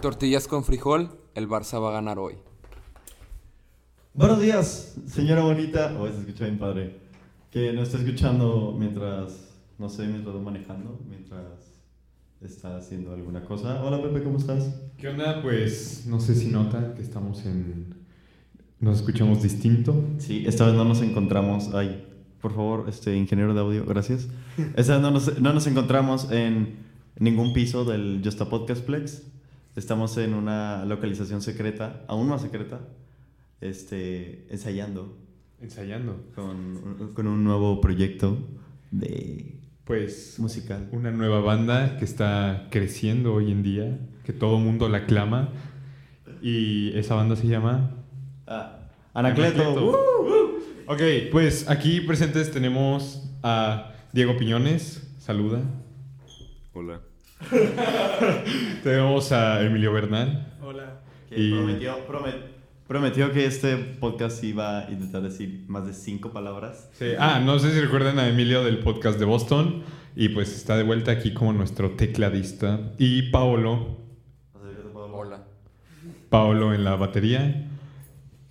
Tortillas 0.00 0.48
con 0.48 0.64
frijol, 0.64 1.10
el 1.34 1.46
Barça 1.46 1.80
va 1.80 1.90
a 1.90 1.92
ganar 1.92 2.18
hoy. 2.18 2.34
Buenos 4.14 4.40
días, 4.40 4.96
señora 5.06 5.42
bonita. 5.42 5.94
Oh, 6.00 6.06
se 6.06 6.20
escucha 6.20 6.44
bien 6.44 6.58
padre. 6.58 7.00
Que 7.50 7.74
nos 7.74 7.88
está 7.88 7.98
escuchando 7.98 8.74
mientras, 8.78 9.50
no 9.78 9.90
sé, 9.90 10.06
mientras 10.06 10.34
va 10.34 10.40
manejando, 10.40 10.98
mientras 11.06 11.42
está 12.40 12.78
haciendo 12.78 13.12
alguna 13.12 13.44
cosa. 13.44 13.82
Hola 13.84 14.00
Pepe, 14.02 14.22
¿cómo 14.22 14.38
estás? 14.38 14.74
¿Qué 14.96 15.08
onda? 15.08 15.42
Pues 15.42 16.06
no 16.06 16.18
sé 16.18 16.34
si 16.34 16.46
nota 16.46 16.94
que 16.94 17.02
estamos 17.02 17.44
en... 17.44 17.94
Nos 18.78 19.00
escuchamos 19.00 19.42
distinto. 19.42 19.94
Sí, 20.16 20.44
esta 20.46 20.64
vez 20.64 20.74
no 20.76 20.84
nos 20.84 21.02
encontramos. 21.02 21.74
Ay, 21.74 22.06
por 22.40 22.54
favor, 22.54 22.88
este 22.88 23.14
ingeniero 23.14 23.52
de 23.52 23.60
audio, 23.60 23.84
gracias. 23.84 24.28
Esta 24.76 24.94
vez 24.94 25.02
no 25.02 25.10
nos, 25.10 25.38
no 25.38 25.52
nos 25.52 25.66
encontramos 25.66 26.30
en 26.30 26.78
ningún 27.18 27.52
piso 27.52 27.84
del 27.84 28.22
Justa 28.24 28.48
Podcast 28.48 28.82
Plex. 28.82 29.24
Estamos 29.76 30.16
en 30.18 30.34
una 30.34 30.84
localización 30.84 31.42
secreta, 31.42 32.04
aún 32.08 32.28
más 32.28 32.42
secreta, 32.42 32.80
este, 33.60 34.46
ensayando 34.50 35.16
Ensayando. 35.60 36.24
con, 36.34 37.12
con 37.14 37.26
un 37.26 37.44
nuevo 37.44 37.80
proyecto 37.80 38.38
de 38.90 39.60
Pues 39.84 40.36
musical. 40.38 40.88
una 40.92 41.10
nueva 41.10 41.40
banda 41.40 41.96
que 41.98 42.04
está 42.04 42.66
creciendo 42.70 43.34
hoy 43.34 43.52
en 43.52 43.62
día, 43.62 43.98
que 44.24 44.32
todo 44.32 44.58
mundo 44.58 44.88
la 44.88 44.98
aclama. 44.98 45.50
Y 46.42 46.96
esa 46.98 47.14
banda 47.14 47.36
se 47.36 47.46
llama... 47.46 47.90
Ah, 48.46 48.88
Anacleto. 49.12 49.60
Anacleto. 49.62 50.56
Ok, 50.86 51.00
pues 51.30 51.68
aquí 51.68 52.00
presentes 52.00 52.50
tenemos 52.50 53.30
a 53.42 53.92
Diego 54.12 54.36
Piñones. 54.38 55.06
Saluda. 55.18 55.60
Hola. 56.72 57.00
Tenemos 58.82 59.32
a 59.32 59.62
Emilio 59.62 59.92
Bernal. 59.92 60.46
Hola. 60.62 61.00
Que 61.28 61.40
Y- 61.40 61.52
prometió, 61.52 61.96
promet- 62.08 62.42
prometió 62.86 63.32
que 63.32 63.46
este 63.46 63.76
podcast 63.76 64.42
iba 64.44 64.80
a 64.86 64.90
intentar 64.90 65.22
decir 65.22 65.64
más 65.68 65.86
de 65.86 65.92
cinco 65.94 66.30
palabras. 66.32 66.90
Sí, 66.94 67.06
Ah, 67.18 67.40
no 67.44 67.58
sé 67.58 67.72
si 67.72 67.80
recuerdan 67.80 68.18
a 68.18 68.28
Emilio 68.28 68.64
del 68.64 68.78
podcast 68.80 69.18
de 69.18 69.24
Boston. 69.24 69.82
Y 70.16 70.30
pues 70.30 70.54
está 70.54 70.76
de 70.76 70.82
vuelta 70.82 71.12
aquí 71.12 71.32
como 71.32 71.52
nuestro 71.52 71.92
tecladista. 71.92 72.80
Y 72.98 73.30
Paolo. 73.30 73.96
Hola. 75.12 75.44
Paolo 76.28 76.74
en 76.74 76.84
la 76.84 76.96
batería. 76.96 77.69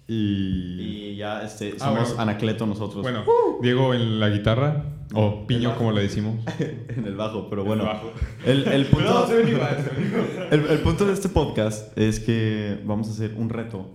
Y. 0.10 1.12
Y 1.12 1.16
ya 1.18 1.44
este, 1.44 1.74
Ah, 1.80 1.86
somos 1.86 2.08
bueno. 2.10 2.22
Anacleto 2.22 2.66
nosotros. 2.66 3.04
Bueno, 3.04 3.24
Diego 3.62 3.94
en 3.94 4.20
la 4.20 4.30
guitarra. 4.30 4.86
O 5.14 5.46
Piño, 5.48 5.76
como 5.76 5.92
le 5.92 6.02
decimos. 6.02 6.44
en 6.60 7.06
el 7.06 7.16
bajo, 7.16 7.50
pero 7.50 7.64
bueno. 7.64 7.84
El 7.84 7.88
bajo. 7.90 8.12
El, 8.46 8.68
el 8.68 8.86
punto, 8.88 9.28
el, 10.52 10.66
el 10.68 10.80
punto 10.80 11.06
de 11.06 11.14
este 11.14 11.30
podcast 11.30 11.98
es 11.98 12.20
que 12.20 12.80
vamos 12.86 13.08
a 13.08 13.12
hacer 13.12 13.34
un 13.38 13.50
reto 13.50 13.90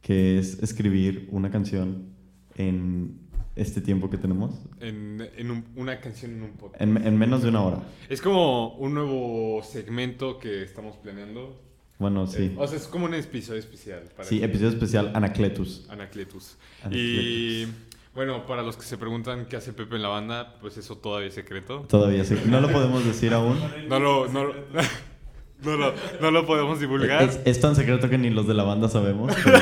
que 0.00 0.38
es 0.38 0.62
escribir 0.62 1.28
una 1.32 1.50
canción 1.50 2.10
en 2.56 3.20
este 3.56 3.80
tiempo 3.80 4.10
que 4.10 4.18
tenemos, 4.18 4.54
En, 4.80 5.26
en 5.36 5.50
un- 5.50 5.64
una 5.76 6.00
canción 6.00 6.32
en 6.32 6.42
un 6.42 6.50
podcast. 6.52 6.82
en, 6.82 6.96
en 7.06 7.16
menos 7.16 7.42
de 7.42 7.48
una 7.48 7.62
hora. 7.62 7.78
Es 8.08 8.20
como 8.20 8.74
un 8.76 8.94
nuevo 8.94 9.62
segmento 9.62 10.38
que 10.38 10.62
estamos 10.62 10.96
planeando. 10.96 11.60
Bueno, 11.98 12.26
sí. 12.26 12.44
Eh, 12.44 12.54
o 12.58 12.66
sea, 12.66 12.76
es 12.78 12.86
como 12.86 13.04
un 13.06 13.14
episodio 13.14 13.60
especial. 13.60 14.02
Para 14.16 14.28
Sí, 14.28 14.42
episodio 14.42 14.70
especial 14.70 15.12
Anacletus. 15.14 15.86
Anacletus. 15.88 16.56
Anacletus. 16.82 16.96
Y 17.00 17.66
bueno, 18.14 18.46
para 18.46 18.62
los 18.62 18.76
que 18.76 18.82
se 18.84 18.98
preguntan 18.98 19.46
qué 19.46 19.56
hace 19.56 19.72
Pepe 19.72 19.96
en 19.96 20.02
la 20.02 20.08
banda, 20.08 20.56
pues 20.60 20.76
eso 20.76 20.96
todavía 20.98 21.28
es 21.28 21.34
secreto. 21.34 21.80
Todavía 21.88 22.24
sí. 22.24 22.36
No 22.46 22.60
lo 22.60 22.70
podemos 22.70 23.04
decir 23.04 23.32
aún. 23.34 23.58
No 23.88 23.98
lo, 24.00 24.28
no, 24.28 24.44
lo- 24.44 24.54
no 25.62 25.76
lo, 25.76 25.94
no 26.20 26.30
lo 26.30 26.46
podemos 26.46 26.80
divulgar. 26.80 27.22
Es, 27.22 27.40
es 27.44 27.60
tan 27.60 27.76
secreto 27.76 28.08
que 28.10 28.18
ni 28.18 28.30
los 28.30 28.46
de 28.48 28.54
la 28.54 28.64
banda 28.64 28.88
sabemos. 28.88 29.32
pero- 29.44 29.58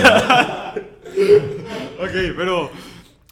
Ok, 2.00 2.34
pero 2.36 2.70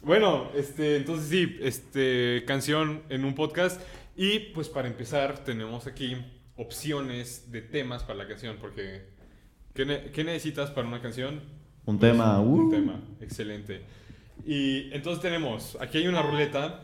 bueno, 0.03 0.47
este, 0.55 0.95
entonces 0.97 1.27
sí, 1.27 1.57
este, 1.61 2.43
canción 2.47 3.01
en 3.09 3.25
un 3.25 3.35
podcast. 3.35 3.81
Y 4.15 4.39
pues 4.53 4.69
para 4.69 4.87
empezar 4.87 5.39
tenemos 5.39 5.87
aquí 5.87 6.17
opciones 6.57 7.51
de 7.51 7.61
temas 7.61 8.03
para 8.03 8.19
la 8.19 8.27
canción, 8.27 8.57
porque 8.59 9.05
¿qué, 9.73 9.85
ne- 9.85 10.11
qué 10.11 10.23
necesitas 10.23 10.69
para 10.71 10.87
una 10.87 11.01
canción? 11.01 11.41
Un 11.85 11.99
tema. 11.99 12.39
Un 12.39 12.67
uh. 12.67 12.69
tema, 12.69 13.01
excelente. 13.19 13.81
Y 14.45 14.91
entonces 14.93 15.21
tenemos, 15.21 15.77
aquí 15.79 15.99
hay 15.99 16.07
una 16.07 16.21
ruleta, 16.21 16.83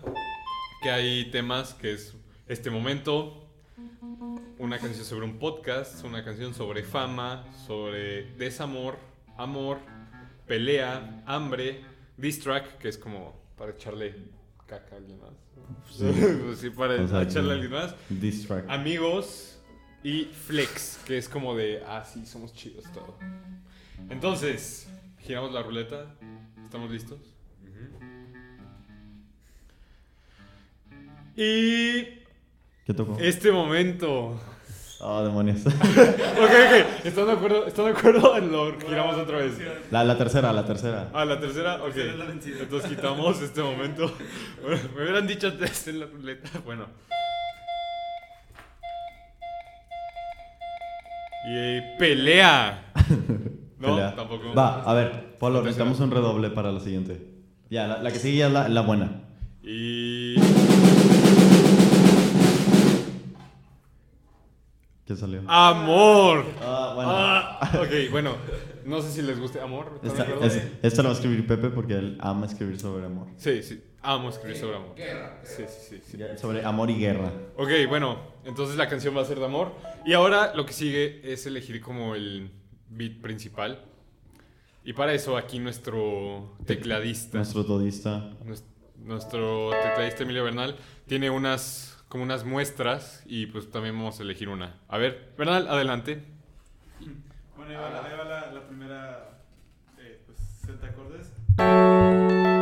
que 0.81 0.89
hay 0.91 1.31
temas 1.31 1.73
que 1.73 1.93
es 1.93 2.15
este 2.47 2.69
momento, 2.69 3.47
una 4.59 4.79
canción 4.79 5.05
sobre 5.05 5.25
un 5.25 5.37
podcast, 5.37 6.03
una 6.03 6.23
canción 6.23 6.53
sobre 6.53 6.83
fama, 6.83 7.45
sobre 7.65 8.31
desamor, 8.35 8.97
amor, 9.37 9.79
pelea, 10.45 11.23
hambre, 11.25 11.83
diss 12.15 12.39
track, 12.39 12.77
que 12.77 12.89
es 12.89 12.97
como 12.97 13.35
para 13.57 13.71
echarle 13.71 14.15
caca 14.65 14.95
a 14.95 14.97
alguien 14.97 15.19
más. 15.19 15.31
Sí, 16.57 16.69
para 16.69 17.01
O 17.03 17.07
sea, 17.07 17.23
echarle 17.23 17.51
a 17.51 17.53
alguien 17.53 17.71
más. 17.71 17.95
Diss 18.09 18.47
track. 18.47 18.65
Amigos 18.69 19.56
y 20.07 20.23
flex, 20.23 20.99
que 21.05 21.17
es 21.17 21.27
como 21.27 21.53
de, 21.53 21.83
ah, 21.85 22.05
sí, 22.05 22.25
somos 22.25 22.53
chidos 22.53 22.85
todo. 22.93 23.17
Entonces, 24.09 24.87
giramos 25.19 25.51
la 25.51 25.61
ruleta. 25.61 26.05
¿Estamos 26.63 26.89
listos? 26.89 27.19
Y 31.35 32.03
¿Qué 32.85 32.93
tocó? 32.95 33.17
este 33.19 33.51
momento. 33.51 34.39
Oh, 35.01 35.23
demonios. 35.23 35.65
Ok, 35.65 35.73
ok. 36.39 37.05
¿Están 37.05 37.25
de 37.25 37.31
acuerdo? 37.33 37.67
¿Están 37.67 37.85
de 37.85 37.91
acuerdo? 37.91 38.39
Lo 38.41 38.79
giramos 38.79 39.17
otra 39.17 39.39
vez. 39.39 39.55
La, 39.91 40.05
la 40.05 40.17
tercera, 40.17 40.53
la 40.53 40.65
tercera. 40.65 41.09
Ah, 41.13 41.25
la 41.25 41.37
tercera, 41.37 41.83
ok. 41.83 41.97
Entonces 42.61 42.89
quitamos 42.91 43.41
este 43.41 43.61
momento. 43.61 44.15
Bueno, 44.61 44.79
me 44.95 45.03
hubieran 45.03 45.27
dicho 45.27 45.47
antes 45.47 45.85
en 45.89 45.99
la 45.99 46.05
ruleta. 46.05 46.49
Bueno. 46.63 46.85
Y 51.47 51.81
pelea. 51.99 52.91
No, 53.79 53.89
Pelea. 53.89 54.15
tampoco. 54.15 54.55
Va, 54.55 54.81
a 54.81 54.93
ver, 54.95 55.11
tercera. 55.59 55.65
necesitamos 55.65 55.99
un 55.99 56.09
redoble 56.09 56.49
para 56.49 56.71
la 56.71 56.79
siguiente. 56.79 57.27
Ya, 57.69 57.85
la, 57.85 58.01
la 58.01 58.11
que 58.11 58.17
sigue 58.17 58.37
ya 58.37 58.47
es 58.47 58.53
la, 58.53 58.67
la 58.69 58.81
buena. 58.81 59.21
Y. 59.61 60.33
¿Qué 65.07 65.15
salió? 65.15 65.41
Amor. 65.47 66.43
Ah, 66.61 66.91
bueno. 66.95 67.11
Ah, 67.13 67.71
ok, 67.81 68.11
bueno. 68.11 68.35
No 68.85 69.01
sé 69.01 69.11
si 69.11 69.21
les 69.21 69.39
guste 69.39 69.61
amor. 69.61 69.99
¿están 70.03 70.27
de 70.27 70.33
Esta, 70.33 70.45
es- 70.59 70.71
esta 70.81 71.01
la 71.03 71.09
va 71.09 71.13
a 71.15 71.17
escribir 71.17 71.47
Pepe 71.47 71.69
porque 71.69 71.93
él 71.93 72.17
ama 72.19 72.45
escribir 72.45 72.77
sobre 72.79 73.05
amor. 73.05 73.27
Sí, 73.37 73.63
sí. 73.63 73.81
Amo 74.01 74.29
escribir 74.29 74.57
sobre 74.57 74.75
amor. 74.77 74.95
Sí, 75.43 75.63
sí, 75.67 75.75
sí. 75.89 76.01
sí. 76.11 76.17
Ya, 76.17 76.37
Sobre 76.37 76.63
amor 76.65 76.89
y 76.89 76.95
guerra. 76.97 77.31
Ok, 77.57 77.69
bueno, 77.89 78.19
entonces 78.45 78.75
la 78.77 78.87
canción 78.87 79.15
va 79.15 79.21
a 79.21 79.25
ser 79.25 79.39
de 79.39 79.45
amor. 79.45 79.71
Y 80.05 80.13
ahora 80.13 80.53
lo 80.55 80.65
que 80.65 80.73
sigue 80.73 81.21
es 81.23 81.45
elegir 81.45 81.81
como 81.81 82.15
el 82.15 82.51
beat 82.89 83.21
principal. 83.21 83.83
Y 84.83 84.93
para 84.93 85.13
eso 85.13 85.35
aquí 85.37 85.59
nuestro 85.59 86.55
tecladista, 86.65 87.37
Nuestro 87.37 87.65
todista. 87.65 88.29
nues- 88.45 88.63
nuestro 88.97 89.69
tecladista 89.71 90.23
Emilio 90.23 90.43
Bernal, 90.45 90.77
tiene 91.05 91.29
unas 91.29 91.96
como 92.17 92.23
unas 92.23 92.45
muestras 92.45 93.21
y 93.27 93.45
pues 93.45 93.69
también 93.69 93.95
vamos 93.95 94.19
a 94.19 94.23
elegir 94.23 94.49
una. 94.49 94.73
A 94.87 94.97
ver, 94.97 95.33
Bernal, 95.37 95.67
adelante. 95.67 96.23
Bueno, 97.55 97.71
ahí 97.71 97.75
va 97.77 97.89
la, 97.91 98.05
ahí 98.07 98.17
va 98.17 98.23
la, 98.23 98.51
la 98.53 98.67
primera 98.67 99.39
eh, 99.99 100.19
pues, 100.25 100.81
de 100.81 100.87
acordes. 100.87 102.56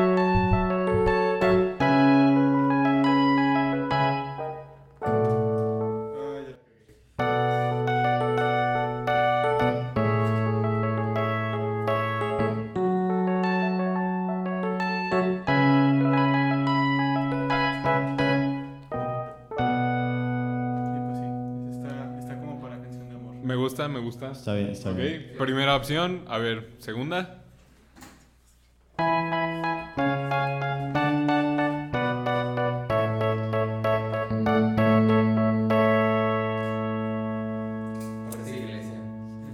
Gusta. 24.06 24.32
Está 24.32 24.54
bien, 24.54 24.70
está 24.70 24.92
Ok, 24.92 24.98
bien. 24.98 25.34
primera 25.38 25.76
opción, 25.76 26.24
a 26.28 26.38
ver, 26.38 26.70
segunda. 26.80 27.42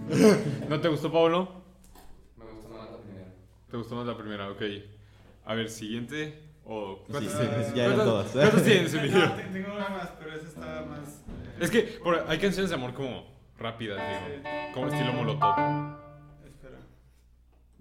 ¿No 0.70 0.80
te 0.80 0.88
gustó, 0.88 1.12
Pablo? 1.12 1.50
Me 2.38 2.46
gustó 2.46 2.70
más 2.70 2.90
la 2.92 2.98
primera. 2.98 3.28
¿Te 3.70 3.78
gustó 3.78 3.96
más 3.96 4.06
la 4.08 4.18
primera? 4.18 4.50
Ok. 4.52 4.62
A 5.46 5.56
ver, 5.56 5.70
siguiente. 5.70 6.44
O 6.66 7.04
Sí, 7.08 7.12
¿Cuántas 7.12 7.34
sí, 7.34 7.44
ya 7.76 7.86
eran 7.86 7.96
¿Cuántas- 7.96 8.06
todas. 8.06 8.32
¿Cuántas 8.32 8.64
tienes, 8.64 8.94
Emilio? 8.94 9.20
No, 9.26 9.34
te- 9.34 9.44
tengo 9.44 9.74
una 9.76 9.90
más, 9.90 10.10
pero 10.20 10.36
esa 10.36 10.48
está 10.48 10.86
más. 10.88 11.10
eh, 11.10 11.58
Es 11.60 11.72
que 11.72 11.82
por- 12.04 12.26
hay 12.28 12.38
canciones 12.38 12.70
de 12.70 12.76
amor 12.76 12.94
como 12.94 13.26
rápidas, 13.62 13.98
digo. 14.00 14.50
Como 14.74 14.88
estilo 14.88 15.14
molotov. 15.14 15.56
Espera. 16.46 16.80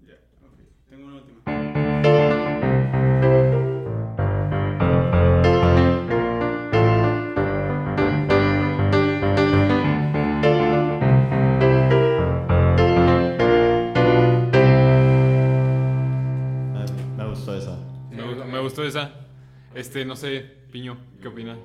Ya, 0.05 0.13
ok. 0.45 0.59
Tengo 0.89 1.07
una 1.07 1.15
última. 1.15 2.51
Ah, 16.75 16.85
Me 17.17 17.25
gustó 17.29 17.55
esa. 17.55 17.77
Me, 18.09 18.23
gu- 18.23 18.45
me 18.45 18.59
gustó 18.59 18.83
esa. 18.83 19.11
Este, 19.75 20.05
no 20.05 20.15
sé, 20.15 20.41
Piño, 20.71 20.97
¿qué 21.21 21.27
opina? 21.27 21.57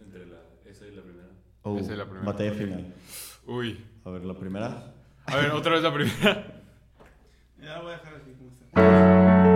Entre 0.00 0.26
la, 0.26 0.38
esa 0.66 0.86
y 0.86 0.94
la 0.94 1.02
primera. 1.02 1.28
Oh, 1.62 1.78
Esa 1.78 1.92
es 1.92 1.98
la 1.98 2.04
primera. 2.04 2.24
Batalla 2.26 2.52
final. 2.52 2.94
Uy. 3.46 3.84
A 4.04 4.10
ver, 4.10 4.24
la 4.24 4.34
primera. 4.34 4.94
A 5.26 5.36
ver, 5.36 5.50
otra 5.52 5.72
vez 5.72 5.82
la 5.82 5.92
primera. 5.92 6.62
Ya 7.60 7.74
la 7.74 7.80
voy 7.80 7.92
a 7.92 7.96
dejar 7.96 8.14
así 8.14 8.32
como 8.32 8.50
está. 8.50 9.53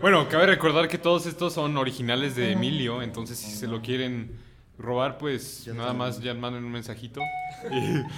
Bueno, 0.00 0.28
cabe 0.28 0.46
recordar 0.46 0.88
que 0.88 0.98
todos 0.98 1.26
estos 1.26 1.52
son 1.54 1.76
originales 1.76 2.36
de 2.36 2.52
Emilio. 2.52 3.02
Entonces, 3.02 3.38
si 3.38 3.50
se 3.50 3.66
lo 3.66 3.80
quieren 3.80 4.36
robar, 4.78 5.18
pues 5.18 5.64
Ya 5.64 5.72
nada 5.74 5.92
más 5.92 6.20
ya 6.20 6.34
manden 6.34 6.64
un 6.64 6.72
mensajito. 6.72 7.20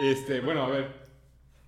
Este, 0.00 0.40
bueno, 0.40 0.62
a 0.62 0.68
ver. 0.68 0.92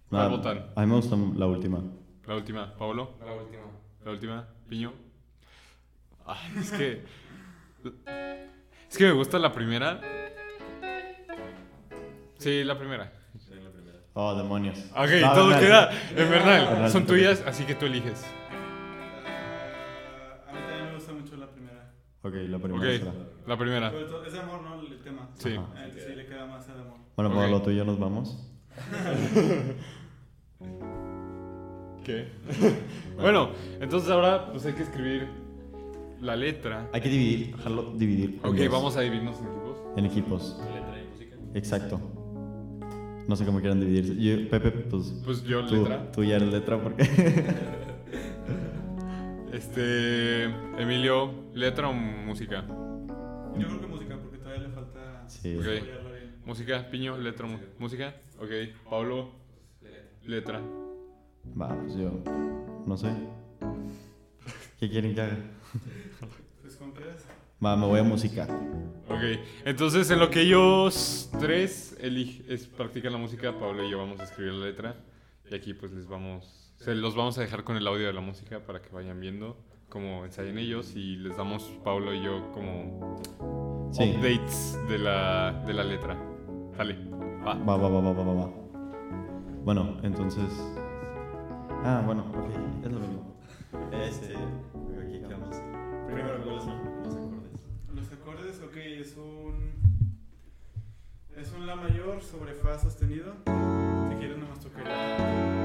¿Cuál 0.09 0.23
Ah, 0.23 0.29
votan? 0.29 0.67
A 0.77 0.81
mí 0.83 0.87
me 0.87 0.95
gusta 0.95 1.17
la 1.37 1.47
última. 1.47 1.83
La 2.27 2.37
última, 2.37 2.77
Pablo. 2.77 3.15
La 3.27 3.33
última. 3.33 3.63
La 4.05 4.11
última, 4.13 4.49
Piño. 4.69 4.93
Ay, 6.25 6.39
es 6.61 6.71
que. 6.71 7.03
Es 8.89 8.97
que 8.97 9.05
me 9.05 9.11
gusta 9.13 9.37
la 9.41 9.53
primera. 9.53 10.01
Sí, 12.39 12.63
la 12.63 12.79
primera. 12.79 13.13
Sí, 13.37 13.53
la 13.55 13.71
primera. 13.71 13.99
Oh, 14.15 14.35
demonios. 14.37 14.79
Ok, 14.95 15.09
No, 15.23 15.35
todo 15.35 15.59
queda 15.59 15.91
en 16.11 16.31
verdad. 16.31 16.89
Son 16.89 17.05
tuyas, 17.07 17.43
así 17.45 17.65
que 17.65 17.75
tú 17.75 17.87
eliges. 17.87 18.25
Ok, 22.81 22.87
la 23.47 23.59
primera 23.59 23.91
la 23.91 24.27
es 24.27 24.33
de 24.33 24.39
amor, 24.39 24.63
¿no? 24.63 24.81
El 24.81 24.99
tema. 25.01 25.29
Sí. 25.35 25.55
Ajá. 25.55 25.67
Ah, 25.75 25.85
entonces 25.85 26.05
sí 26.09 26.15
le 26.17 26.27
queda 26.27 26.47
más 26.47 26.69
al 26.69 26.81
amor. 26.81 26.99
Bueno. 27.17 27.35
Pablo, 27.35 27.63
tú 27.63 27.71
y 27.71 27.77
yo 27.77 27.85
nos 27.85 27.99
vamos. 27.99 28.47
¿Qué? 32.05 32.29
bueno, 33.21 33.51
entonces 33.81 34.11
ahora 34.11 34.51
pues 34.51 34.65
hay 34.67 34.73
que 34.75 34.83
escribir 34.83 35.29
la 36.21 36.37
letra. 36.37 36.89
Hay 36.93 37.01
que 37.01 37.09
dividir, 37.09 37.57
dejarlo 37.57 37.93
dividir. 37.95 38.41
Ok, 38.43 38.57
vamos 38.71 38.97
a 38.97 39.01
dividirnos 39.01 39.39
en 39.39 39.47
equipos. 39.47 39.79
En 39.97 40.07
equipos. 40.07 40.61
Letra 40.75 41.01
y 41.03 41.07
música. 41.13 41.37
Exacto. 41.55 42.01
No 43.27 43.37
sé 43.37 43.45
cómo 43.45 43.61
quieran 43.61 43.81
dividirse. 43.81 44.17
Yo, 44.17 44.49
Pepe, 44.49 44.71
pues. 44.71 45.13
Pues 45.25 45.43
yo 45.45 45.65
Tú, 45.67 45.77
letra. 45.77 46.11
tú 46.13 46.25
ya 46.25 46.37
eres 46.37 46.49
letra 46.49 46.83
porque. 46.83 47.05
Este. 49.53 50.45
Emilio, 50.81 51.33
letra 51.55 51.89
o 51.89 51.93
música. 51.93 52.65
Yo 53.59 53.67
creo 53.67 53.81
que 53.81 53.87
música, 53.87 54.17
porque 54.21 54.39
todavía 54.39 54.69
le 54.69 54.75
falta 54.75 55.29
Sí. 55.29 55.57
Ok. 55.57 55.65
desarrollarla 55.65 56.11
bien. 56.11 56.35
Música, 56.45 56.91
Piño, 56.91 57.17
letra, 57.19 57.47
mu- 57.47 57.59
música. 57.79 58.15
Ok, 58.39 58.51
Pablo, 58.89 59.33
letra. 60.25 60.61
Va, 61.61 61.69
pues 61.81 61.95
yo. 61.97 62.11
No 62.87 62.97
sé. 62.97 63.09
¿Qué 64.79 64.89
quieren 64.89 65.15
que 65.15 65.21
haga? 65.21 65.37
Pues 66.63 66.77
con. 66.77 66.93
Va, 67.65 67.77
me 67.77 67.87
voy 67.87 68.01
a 68.01 68.03
música. 68.03 68.47
Ok, 69.09 69.41
entonces 69.65 70.11
en 70.11 70.19
lo 70.21 70.31
que 70.31 70.43
ellos 70.43 71.29
tres 71.39 71.97
elige- 72.01 72.45
es, 72.49 72.67
practican 72.67 73.13
la 73.13 73.19
música, 73.19 73.53
Pablo 73.59 73.85
y 73.85 73.91
yo 73.91 73.99
vamos 73.99 74.21
a 74.21 74.25
escribir 74.25 74.55
la 74.55 74.67
letra. 74.67 74.97
Y 75.51 75.55
aquí 75.55 75.75
pues 75.75 75.93
les 75.93 76.07
vamos, 76.07 76.60
se 76.81 76.95
los 76.95 77.15
vamos 77.15 77.39
a 77.39 77.43
dejar 77.43 77.63
con 77.65 77.77
el 77.77 77.87
audio 77.87 78.07
de 78.07 78.13
la 78.13 78.21
música 78.21 78.61
para 78.67 78.81
que 78.83 78.91
vayan 78.91 79.21
viendo 79.21 79.57
cómo 79.89 80.25
ensayen 80.25 80.59
ellos 80.59 80.95
y 80.97 81.17
les 81.17 81.37
damos, 81.37 81.65
Pablo 81.85 82.15
y 82.15 82.23
yo, 82.23 82.51
como 82.53 83.19
Sí. 83.93 84.15
updates 84.17 84.79
de 84.89 84.99
la, 84.99 85.63
de 85.67 85.75
la 85.75 85.85
letra. 85.85 86.17
Sale, 86.77 86.97
va. 87.45 87.55
Va, 87.55 87.77
va, 87.77 87.89
va, 87.89 88.01
va, 88.01 88.13
va, 88.13 88.23
va, 88.25 88.35
va. 88.35 88.51
Bueno, 89.65 89.99
entonces. 90.03 90.45
Ah, 91.85 92.03
bueno, 92.07 92.25
ok, 92.31 92.85
es 92.85 92.93
lo 92.93 93.01
mismo. 93.01 93.37
Este. 93.93 94.35
Aquí 94.35 95.19
quedamos. 95.21 95.57
Primero, 96.07 96.43
¿cuáles 96.45 96.63
son 96.65 96.79
los 97.05 97.15
acordes? 97.17 97.69
Los 97.95 98.13
acordes, 98.13 98.63
ok, 98.63 98.77
es 98.77 99.17
un. 99.17 99.71
Es 101.37 101.53
un 101.53 101.67
La 101.67 101.75
mayor 101.77 102.23
sobre 102.23 102.55
Fa 102.55 102.79
sostenido. 102.79 103.35
Si 104.09 104.15
quieres, 104.17 104.39
nomás 104.39 104.61
tocaría. 104.61 105.60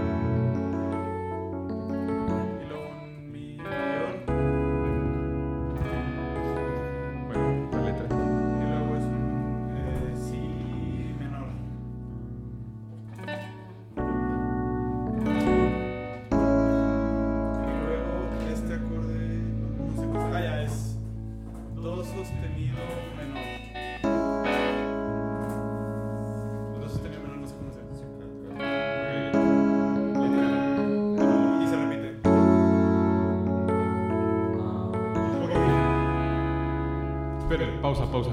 Pausa, 37.85 38.11
pausa. 38.11 38.31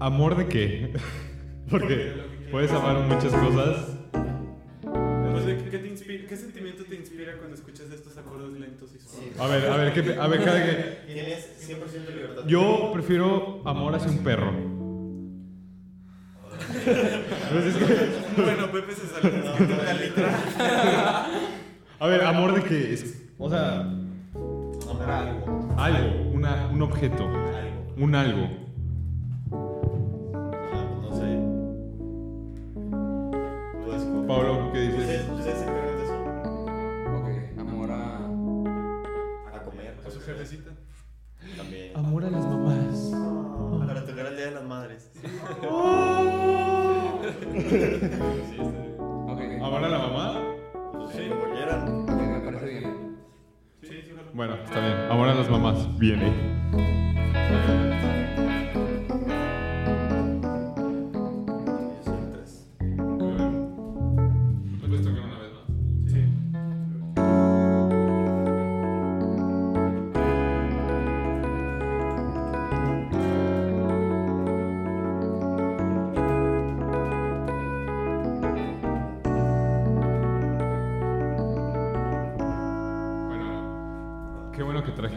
¿Amor 0.00 0.34
de 0.34 0.46
qué? 0.46 0.94
Porque 1.70 2.14
puedes 2.50 2.72
amar 2.72 2.96
muchas 3.00 3.34
cosas. 3.34 3.98
Pues, 4.82 5.44
¿qué, 5.44 5.68
qué 5.70 5.78
te 5.78 5.88
inspira, 5.88 6.26
¿Qué 6.26 6.36
sentimiento 6.36 6.84
te 6.84 6.96
inspira 6.96 7.36
cuando 7.36 7.54
escuchas 7.54 7.90
estos 7.90 8.16
acordes 8.16 8.58
lentos 8.58 8.94
y 8.94 8.98
suaves? 8.98 9.38
A 9.38 9.46
ver, 9.46 9.70
a 9.70 9.76
ver, 9.76 9.92
¿qué, 9.92 10.14
a 10.18 10.26
ver, 10.26 10.42
cada 10.42 10.64
que... 10.64 11.12
Tienes 11.12 11.68
100% 11.68 12.14
libertad. 12.14 12.44
Yo 12.46 12.92
prefiero 12.94 13.60
amor 13.66 13.94
hacia 13.94 14.10
un 14.10 14.24
perro. 14.24 14.52
Bueno, 18.36 18.72
Pepe 18.72 18.92
se 18.94 19.06
salió 19.06 19.30
de 19.66 19.76
la 19.84 19.92
letra. 19.92 21.26
A 21.98 22.06
ver, 22.06 22.24
amor 22.24 22.54
de 22.54 22.62
qué 22.62 22.94
es. 22.94 23.22
O 23.38 23.50
sea, 23.50 23.80
Amor 24.90 25.10
a 25.10 25.18
algo. 25.18 25.74
algo, 25.76 26.30
una, 26.30 26.68
un 26.68 26.80
objeto, 26.82 27.24
Algo. 27.24 27.65
Un 27.96 28.14
algo. 28.14 28.48
Ah, 29.52 30.84
no 31.02 31.12
sé. 31.14 31.40
Pablo, 34.26 34.70
¿qué 34.72 34.80
dices? 34.80 35.26
Encargan 35.26 35.96
de 35.96 36.04
eso. 36.04 36.18
Ok, 37.16 37.28
amor 37.58 37.90
a. 37.90 38.26
A 39.56 39.62
comer. 39.62 39.94
A 40.06 40.10
su 40.10 40.20
jefecita. 40.20 40.72
También. 41.56 41.96
Amor 41.96 42.24
a 42.24 42.30
las 42.30 42.44
mamás. 42.44 43.12
Para 43.86 44.04
tocar 44.04 44.26
el 44.26 44.36
día 44.36 44.46
de 44.46 44.50
las 44.52 44.64
madres. 44.64 45.10
Ok, 49.28 49.40
¿Amor 49.62 49.84
a 49.84 49.88
la 49.88 49.98
mamá? 49.98 50.40
Sí, 51.12 51.28
como 51.28 51.54
quieran. 51.54 52.04
me 52.06 52.40
parece 52.40 52.66
bien. 52.66 53.16
Sí, 53.82 54.02
sí, 54.04 54.10
claro. 54.12 54.30
Bueno, 54.34 54.54
está 54.56 54.80
bien. 54.80 54.96
Amor 55.10 55.28
a 55.28 55.34
las 55.34 55.50
mamás. 55.50 55.98
Viene. 55.98 56.56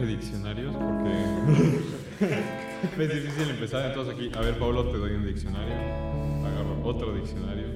diccionarios 0.06 0.74
porque 0.74 2.34
es 3.04 3.14
difícil 3.14 3.50
empezar. 3.50 3.86
Entonces 3.86 4.14
aquí, 4.14 4.30
a 4.34 4.40
ver, 4.40 4.58
Pablo, 4.58 4.90
te 4.90 4.98
doy 4.98 5.12
un 5.12 5.26
diccionario. 5.26 5.74
Agarro 6.46 6.80
otro 6.84 7.14
diccionario. 7.14 7.66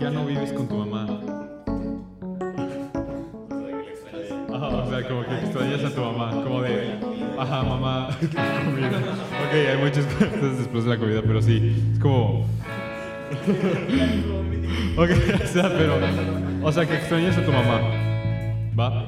ya 0.00 0.10
no 0.10 0.26
vives 0.26 0.52
con 0.52 0.68
tu 0.68 0.76
mamá. 0.76 1.06
Ajá, 4.52 4.66
o 4.68 4.90
sea, 4.90 5.08
como 5.08 5.24
que 5.24 5.34
extrañas 5.34 5.84
a 5.84 5.94
tu 5.94 6.00
mamá, 6.00 6.30
como 6.30 6.62
de, 6.62 6.98
ajá, 7.38 7.62
mamá, 7.62 8.08
comida. 8.64 8.98
Ok, 9.46 9.52
hay 9.52 9.78
muchas 9.78 10.04
cosas 10.06 10.58
después 10.58 10.84
de 10.84 10.90
la 10.90 10.98
comida, 10.98 11.22
pero 11.22 11.42
sí, 11.42 11.90
es 11.92 11.98
como... 11.98 12.46
Ok, 14.96 15.10
o 15.42 15.46
sea, 15.48 15.68
pero, 15.76 15.98
o 16.62 16.72
sea, 16.72 16.86
que 16.86 16.94
extrañas 16.94 17.36
a 17.36 17.44
tu 17.44 17.50
mamá, 17.50 17.80
¿va? 18.78 19.06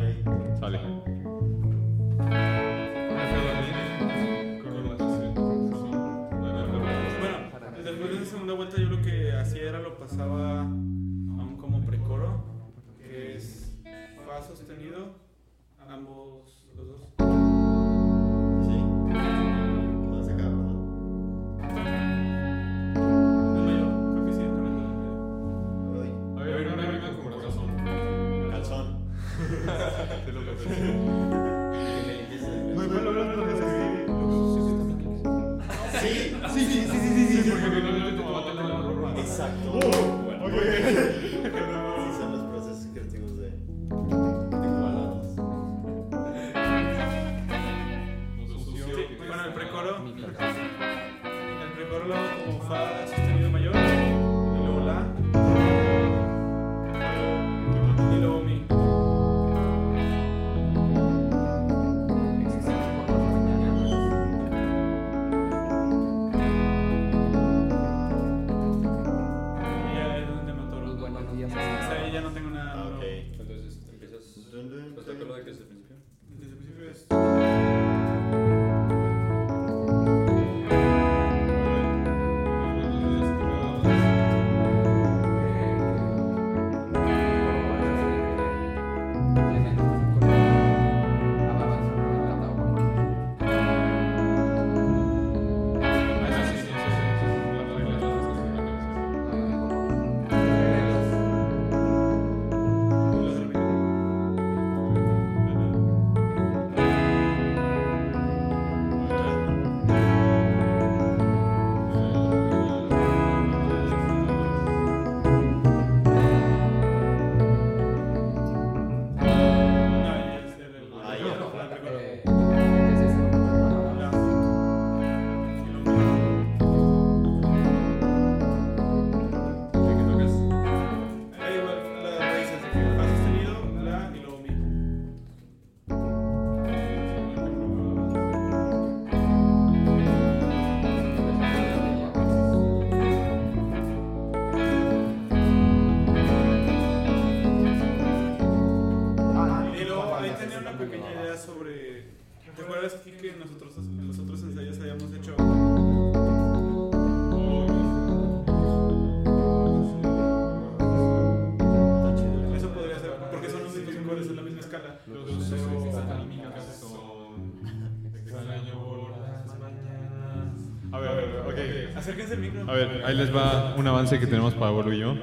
A 172.66 172.73
ver, 172.73 173.02
ahí 173.04 173.16
les 173.16 173.35
va 173.35 173.75
un 173.76 173.87
avance 173.87 174.18
que 174.18 174.26
tenemos 174.26 174.54
para 174.54 174.73
Pablo 174.73 174.92
y 174.92 174.99
yo. 174.99 175.14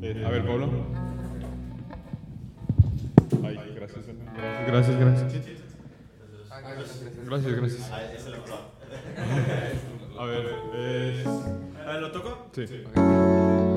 Eh, 0.00 0.24
a 0.24 0.30
ver, 0.30 0.46
Pablo. 0.46 0.68
Ay, 3.44 3.58
gracias. 3.74 4.06
Gracias, 4.66 4.98
gracias. 4.98 5.32
Gracias, 7.26 7.54
gracias. 7.54 7.90
A 10.18 10.24
ver, 10.24 10.46
es... 10.74 11.26
¿lo 12.00 12.12
toco? 12.12 12.50
Sí. 12.52 12.84
No 12.94 13.69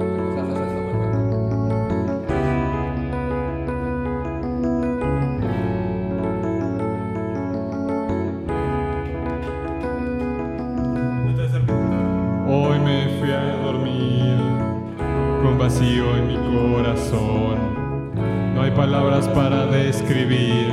No 17.12 18.62
hay 18.62 18.72
palabras 18.72 19.28
para 19.30 19.66
describir 19.66 20.70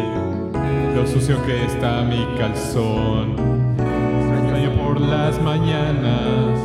lo 0.95 1.07
sucio 1.07 1.45
que 1.45 1.65
está 1.65 2.03
mi 2.03 2.25
calzón. 2.39 3.35
Extraño 4.39 4.71
por 4.77 5.01
las 5.01 5.43
mañanas 5.43 6.59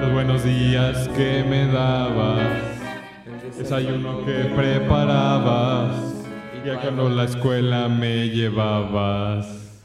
los 0.00 0.12
buenos 0.12 0.42
días 0.44 1.08
que 1.10 1.44
me 1.44 1.66
dabas, 1.66 2.58
desayuno 3.56 4.24
que 4.24 4.52
preparabas 4.56 6.24
y 6.64 6.70
a 6.70 6.80
cuando 6.80 7.08
la 7.08 7.24
escuela 7.24 7.88
me 7.88 8.28
llevabas. 8.28 9.84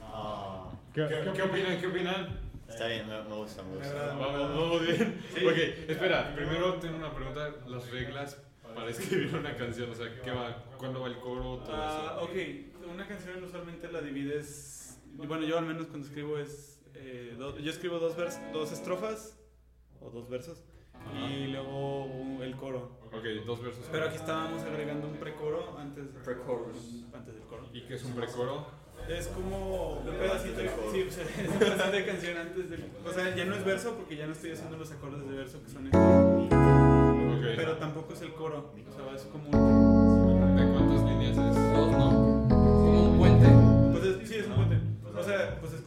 Ah, 0.00 0.70
¿Qué, 0.94 1.06
qué 1.34 1.42
opinan? 1.42 1.80
¿Qué 1.80 1.86
opinan? 1.88 2.47
Está 2.68 2.86
bien, 2.88 3.08
me, 3.08 3.22
me 3.22 3.34
gusta, 3.36 3.62
me 3.62 3.76
gusta. 3.76 4.14
Vamos, 4.16 4.40
vamos 4.56 4.82
bien. 4.86 5.20
Ok, 5.46 5.56
espera, 5.88 6.34
primero 6.34 6.74
tengo 6.74 6.96
una 6.96 7.12
pregunta. 7.14 7.54
Las 7.66 7.90
reglas 7.90 8.40
para 8.74 8.90
escribir 8.90 9.34
una 9.34 9.56
canción, 9.56 9.90
o 9.90 9.94
sea, 9.94 10.20
¿qué 10.22 10.30
va? 10.30 10.64
¿Cuándo 10.76 11.00
va 11.00 11.08
el 11.08 11.18
coro? 11.18 11.58
Todo 11.58 11.72
Ah, 11.74 12.16
eso. 12.18 12.24
ok, 12.24 12.90
una 12.92 13.06
canción 13.06 13.42
usualmente 13.42 13.90
la 13.90 14.00
divides. 14.00 15.00
Bueno, 15.14 15.44
yo 15.44 15.58
al 15.58 15.66
menos 15.66 15.86
cuando 15.86 16.06
escribo 16.06 16.38
es. 16.38 16.80
eh, 16.94 17.34
do- 17.38 17.58
yo 17.58 17.70
escribo 17.70 17.98
dos, 17.98 18.16
vers 18.16 18.40
dos 18.52 18.72
estrofas 18.72 19.38
o 20.00 20.10
dos 20.10 20.28
versos 20.28 20.62
y 21.14 21.46
luego 21.48 22.04
un- 22.06 22.42
el 22.42 22.56
coro. 22.56 22.98
Ok, 23.12 23.24
dos 23.46 23.62
versos. 23.62 23.86
Pero 23.90 24.06
aquí 24.06 24.16
estábamos 24.16 24.62
agregando 24.62 25.06
un 25.08 25.14
precoro 25.16 25.76
antes, 25.78 26.06
Pre-chorus. 26.24 27.04
antes 27.12 27.34
del 27.34 27.44
coro. 27.44 27.68
¿Y 27.72 27.82
qué 27.82 27.94
es 27.94 28.04
un 28.04 28.14
precoro? 28.14 28.66
Es 29.08 29.26
como 29.28 30.00
un 30.00 30.04
pedacito, 30.04 30.58
de- 30.60 30.68
sí, 30.92 31.02
o 31.08 31.10
sea, 31.10 31.24
es 31.44 31.48
un 31.48 31.58
pedacito 31.58 31.90
de 31.92 32.04
canción 32.04 32.36
antes 32.36 32.70
del. 32.70 32.84
O 33.06 33.12
sea, 33.12 33.34
ya 33.34 33.44
no 33.46 33.54
es 33.54 33.64
verso 33.64 33.94
porque 33.94 34.16
ya 34.16 34.26
no 34.26 34.32
estoy 34.32 34.52
haciendo 34.52 34.76
los 34.76 34.90
acordes 34.92 35.28
de 35.28 35.36
verso 35.36 35.62
que 35.64 35.70
son 35.70 35.86
estos. 35.86 36.00
Ok. 36.00 37.44
Pero 37.56 37.76
tampoco 37.78 38.12
es 38.12 38.20
el 38.22 38.32
coro. 38.34 38.72
O 38.74 38.92
sea, 38.94 39.14
es 39.16 39.22
como 39.24 39.48
un. 39.48 40.56
¿De 40.56 40.72
cuántas 40.72 41.02
líneas 41.04 41.36
es? 41.38 41.72
Dos, 41.76 41.90
¿no? 41.92 42.10
Como 42.48 43.04
un 43.12 43.18
puente. 43.18 43.48
Pues 43.92 44.04
es- 44.04 44.28
sí, 44.28 44.34
es 44.36 44.46
un 44.46 44.54
puente. 44.54 44.76
O 45.18 45.22
sea, 45.22 45.58
pues 45.60 45.72
escucha, 45.72 45.77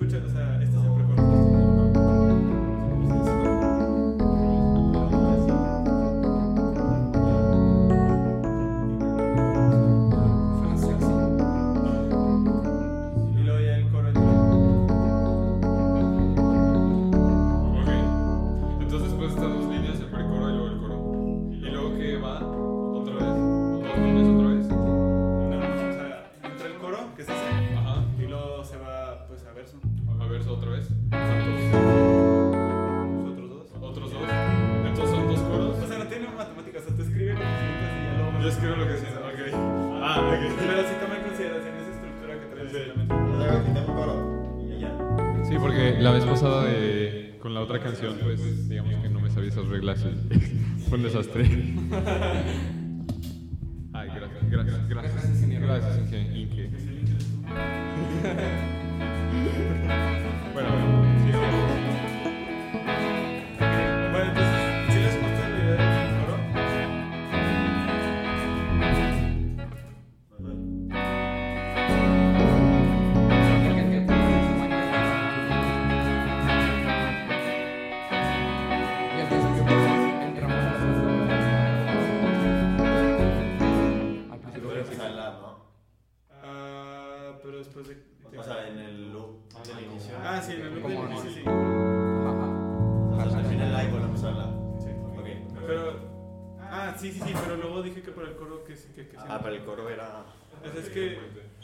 sea, 100.63 100.81
es 100.81 100.89
que 100.89 101.19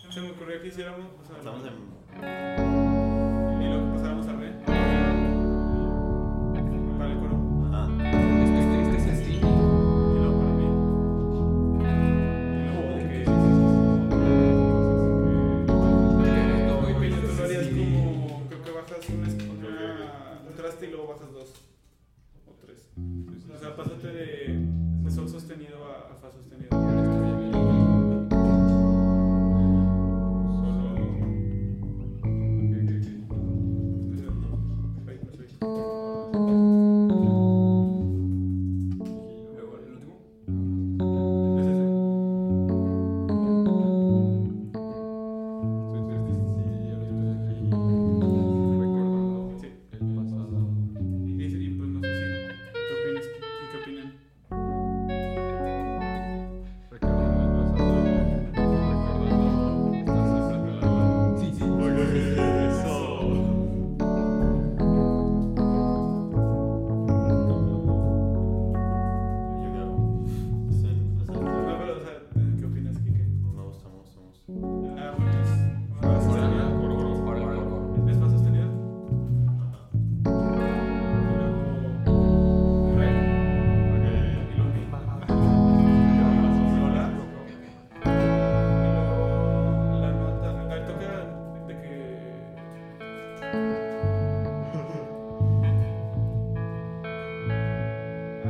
se 0.09 0.21
me 0.21 0.31
ocurrió 0.31 0.61
que 0.61 0.67
hiciéramos. 0.67 1.07
O 1.21 1.25
sea, 1.25 1.41
en. 1.67 1.97
Y 3.61 3.67
luego 3.67 3.85
que 3.85 3.91
pasáramos 3.97 4.27
a 4.27 4.33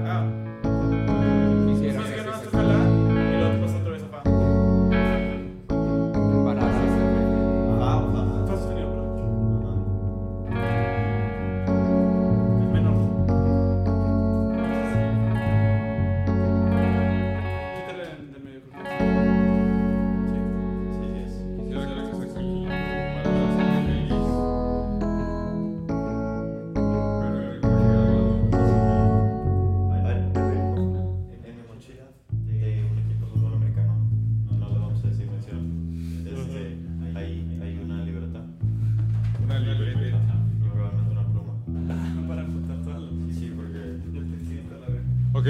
Ah. 0.10 0.47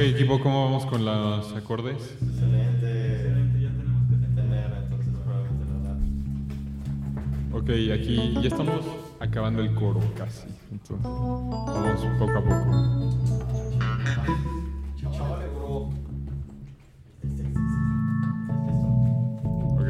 Ok, 0.08 0.14
equipo, 0.16 0.40
¿cómo 0.40 0.64
vamos 0.64 0.86
con 0.86 1.04
los 1.04 1.54
acordes? 1.54 1.98
excelente 2.22 3.28
Excelente, 3.28 3.62
ya 3.62 3.70
tenemos 3.72 4.10
que 4.10 4.16
tener. 4.36 4.72
entonces 4.84 5.14
probablemente 5.26 5.66
no. 7.52 7.58
Ok, 7.58 7.70
aquí 7.94 8.34
ya 8.42 8.48
estamos 8.48 8.86
acabando 9.20 9.62
el 9.62 9.76
coro 9.76 10.00
casi. 10.18 10.48
Entonces, 10.72 11.04
vamos 11.04 12.06
poco 12.18 12.38
a 12.38 12.42
poco. 12.42 12.72
Ok. 19.74 19.90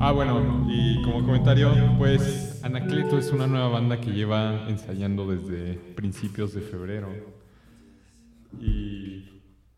Ah, 0.00 0.12
bueno, 0.12 0.66
y 0.70 1.02
como 1.02 1.22
comentario, 1.22 1.70
pues 1.98 2.60
Anacleto 2.64 3.18
es 3.18 3.30
una 3.30 3.46
nueva 3.46 3.68
banda 3.68 4.00
que 4.00 4.10
lleva 4.10 4.64
ensayando 4.70 5.26
desde 5.26 5.74
principios 5.96 6.54
de 6.54 6.62
febrero. 6.62 7.43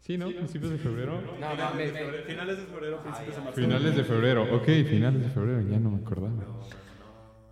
Sí, 0.06 0.16
¿no? 0.16 0.28
Principios 0.28 0.70
de 0.70 0.78
febrero. 0.78 1.20
No, 1.20 1.50
Finales 1.50 1.58
de 1.58 1.64
mames. 1.64 1.92
febrero- 1.92 2.24
Finales 2.26 2.56
de 2.58 2.64
febrero, 2.66 3.00
principios 3.02 3.34
de 3.36 3.40
marzo. 3.42 3.56
Finales 3.60 3.96
de 3.96 4.04
febrero, 4.04 4.56
ok, 4.56 4.64
finales 4.88 5.22
de 5.22 5.30
febrero, 5.30 5.60
ya 5.68 5.80
no 5.80 5.90
me 5.90 5.98
acordaba. 5.98 6.32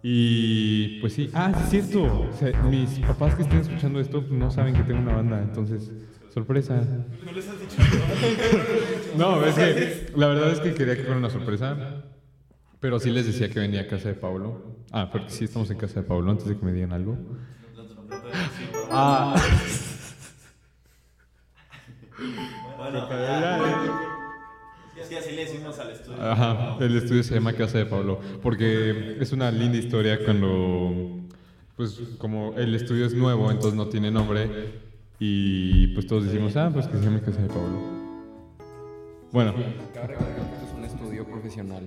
Y 0.03 1.01
pues 1.01 1.15
sí, 1.15 1.31
ah, 1.35 1.51
es 1.65 1.71
cierto. 1.71 2.05
O 2.05 2.33
sea, 2.33 2.63
mis 2.63 2.99
papás 3.01 3.35
que 3.35 3.43
estén 3.43 3.59
escuchando 3.61 3.99
esto 3.99 4.21
pues, 4.21 4.33
no 4.39 4.51
saben 4.51 4.75
que 4.75 4.83
tengo 4.85 5.01
una 5.01 5.15
banda, 5.17 5.43
entonces, 5.43 5.91
sorpresa. 6.33 6.77
No 7.25 7.33
les 7.33 7.49
has 7.49 7.59
dicho. 7.61 7.77
No, 9.17 9.45
es 9.47 9.55
que 9.55 10.13
la 10.17 10.27
verdad 10.29 10.51
es 10.51 10.61
que 10.61 10.75
quería 10.75 10.97
que 10.97 11.03
fuera 11.05 11.19
una 11.19 11.31
sorpresa, 11.31 12.05
pero 12.81 12.99
sí 13.01 13.11
les 13.11 13.27
decía 13.27 13.49
que 13.49 13.61
venía 13.61 13.83
a 13.83 13.87
casa 13.87 14.09
de 14.09 14.15
Pablo. 14.15 14.77
Ah, 14.93 15.09
porque 15.11 15.31
sí 15.31 15.45
estamos 15.45 15.71
en 15.71 15.79
casa 15.79 16.03
de 16.03 16.07
Pablo 16.07 16.31
antes 16.31 16.47
de 16.47 16.57
que 16.59 16.65
me 16.65 16.73
digan 16.73 16.93
algo. 16.93 17.17
Ah, 18.91 19.35
Así 25.19 25.33
le 25.33 25.45
decimos 25.45 25.79
al 25.79 25.91
estudio. 25.91 26.23
Ajá, 26.23 26.77
el 26.81 26.97
estudio 26.97 27.23
se 27.23 27.35
llama 27.35 27.53
Casa 27.53 27.79
de 27.79 27.87
Pablo, 27.87 28.21
porque 28.43 29.17
es 29.21 29.33
una 29.33 29.51
linda 29.51 29.79
historia 29.79 30.19
cuando, 30.25 31.21
pues 31.77 32.01
como 32.19 32.55
el 32.57 32.75
estudio 32.75 33.07
es 33.07 33.15
nuevo, 33.15 33.51
entonces 33.51 33.75
no 33.75 33.89
tiene 33.89 34.11
nombre, 34.11 34.49
y 35.19 35.89
pues 35.89 36.07
todos 36.07 36.25
decimos, 36.25 36.57
ah, 36.57 36.71
pues 36.73 36.87
que 36.87 36.99
se 36.99 37.05
llame 37.05 37.21
Casa 37.21 37.43
de 37.43 37.49
Pablo. 37.49 37.81
Bueno, 39.33 39.55
es 39.59 40.73
un 40.77 40.85
estudio 40.85 41.25
profesional. 41.27 41.85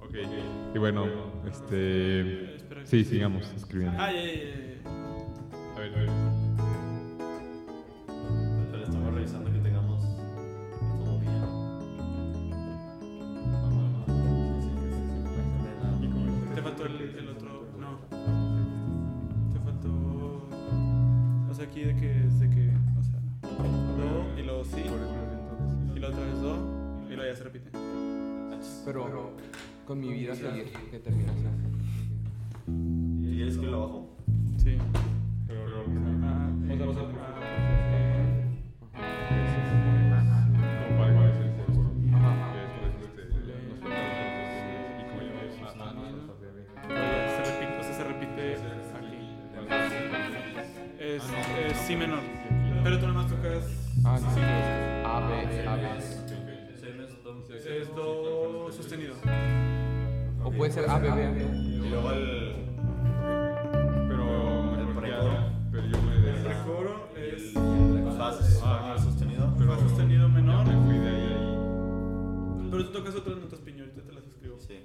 ok, 0.00 0.14
y 0.74 0.78
bueno, 0.78 1.06
este, 1.48 2.58
sí, 2.84 3.04
sigamos 3.04 3.50
escribiendo. 3.56 3.98
Ah. 4.00 4.06
A 4.06 4.12
ver, 4.12 4.64
a 5.76 5.78
ver. 5.80 6.29
Que 30.90 30.98
termina 30.98 31.29
Pero 72.80 72.92
tú 72.92 72.98
tocas 72.98 73.14
otras 73.14 73.36
notas 73.36 73.60
piño, 73.60 73.84
ahorita 73.84 74.02
te 74.02 74.12
las 74.12 74.24
escribo. 74.26 74.58
Sí. 74.58 74.80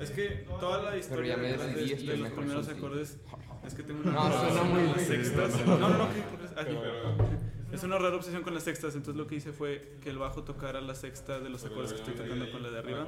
Es 0.00 0.10
que 0.10 0.46
toda 0.60 0.82
la 0.82 0.96
historia 0.96 1.36
de, 1.36 1.56
de 1.56 2.16
los 2.16 2.30
primeros 2.30 2.68
acordes 2.68 3.18
es 3.66 3.74
que 3.74 3.82
tengo 3.82 4.00
una 4.02 4.12
No, 4.12 4.32
suena 4.32 4.62
muy- 4.64 4.82
con 4.86 4.92
las 4.96 5.06
sextas. 5.06 5.66
No, 5.66 5.78
no, 5.78 5.88
no, 5.88 6.04
aquí. 6.04 6.74
Es 7.72 7.82
una 7.84 7.98
rara 7.98 8.16
obsesión 8.16 8.42
con 8.42 8.54
las 8.54 8.62
sextas, 8.62 8.94
entonces 8.94 9.16
lo 9.16 9.26
que 9.26 9.34
hice 9.36 9.52
fue 9.52 9.98
que 10.00 10.08
el 10.08 10.16
bajo 10.16 10.42
tocara 10.42 10.80
la 10.80 10.94
sexta 10.94 11.38
de 11.38 11.50
los 11.50 11.66
acordes 11.66 11.92
que 11.92 11.98
estoy 11.98 12.14
tocando 12.14 12.50
con 12.50 12.62
la 12.62 12.70
de 12.70 12.78
arriba. 12.78 13.06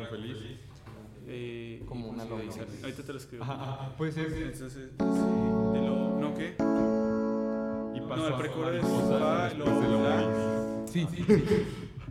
Y, 1.27 1.79
Como 1.87 2.09
una 2.09 2.25
pues, 2.25 2.41
ahí 2.41 2.47
loma. 2.47 2.53
sale. 2.53 2.71
Ahorita 2.83 3.03
te 3.03 3.13
lo 3.13 3.19
escribo. 3.19 3.43
Ajá, 3.45 3.55
ajá, 3.55 3.97
puede 3.97 4.13
ser. 4.13 4.27
Entonces, 4.31 4.73
sí. 4.75 4.81
¿no 4.99 6.35
qué? 6.37 6.55
Y 6.59 8.01
No, 8.01 8.27
el 8.27 8.33
a 8.35 8.37
precoro 8.37 8.71
es 8.73 8.83
fa, 8.83 9.51
lo 9.55 10.03
la. 10.03 10.87
Sí, 10.87 11.07
sí, 11.11 11.25
sí. 11.27 11.35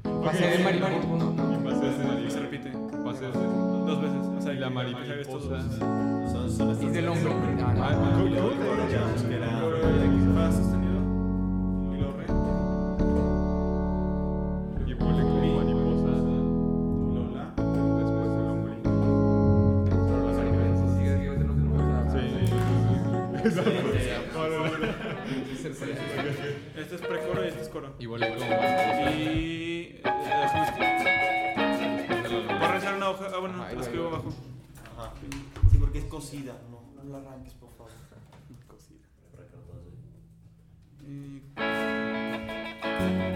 Pasé 0.03 0.47
de 0.47 0.63
mariposa. 0.63 1.25
Y 2.25 2.31
se 2.31 2.39
repite. 2.39 2.71
Pasé 3.03 3.25
dos 3.25 4.01
veces. 4.01 4.25
O 4.37 4.41
sea, 4.41 4.53
Y 4.53 4.57
la 4.57 4.69
mariposa. 4.69 5.57
Y 6.81 6.87
del 6.87 7.07
hombre. 7.09 7.29
Este 26.77 26.95
es 26.95 27.01
precoro 27.01 27.43
y 27.43 27.47
este 27.47 27.61
es 27.61 27.69
coro. 27.69 27.93
Y 27.99 28.05
vuelve 28.05 28.29
como 28.29 28.49
mariposa. 28.49 29.11
Y. 29.11 29.58
cosida. 36.29 36.53
No, 36.69 36.83
no 36.95 37.09
la 37.09 37.17
arranques, 37.17 37.53
por 37.53 37.69
favor. 37.71 37.91
Y. 41.01 41.41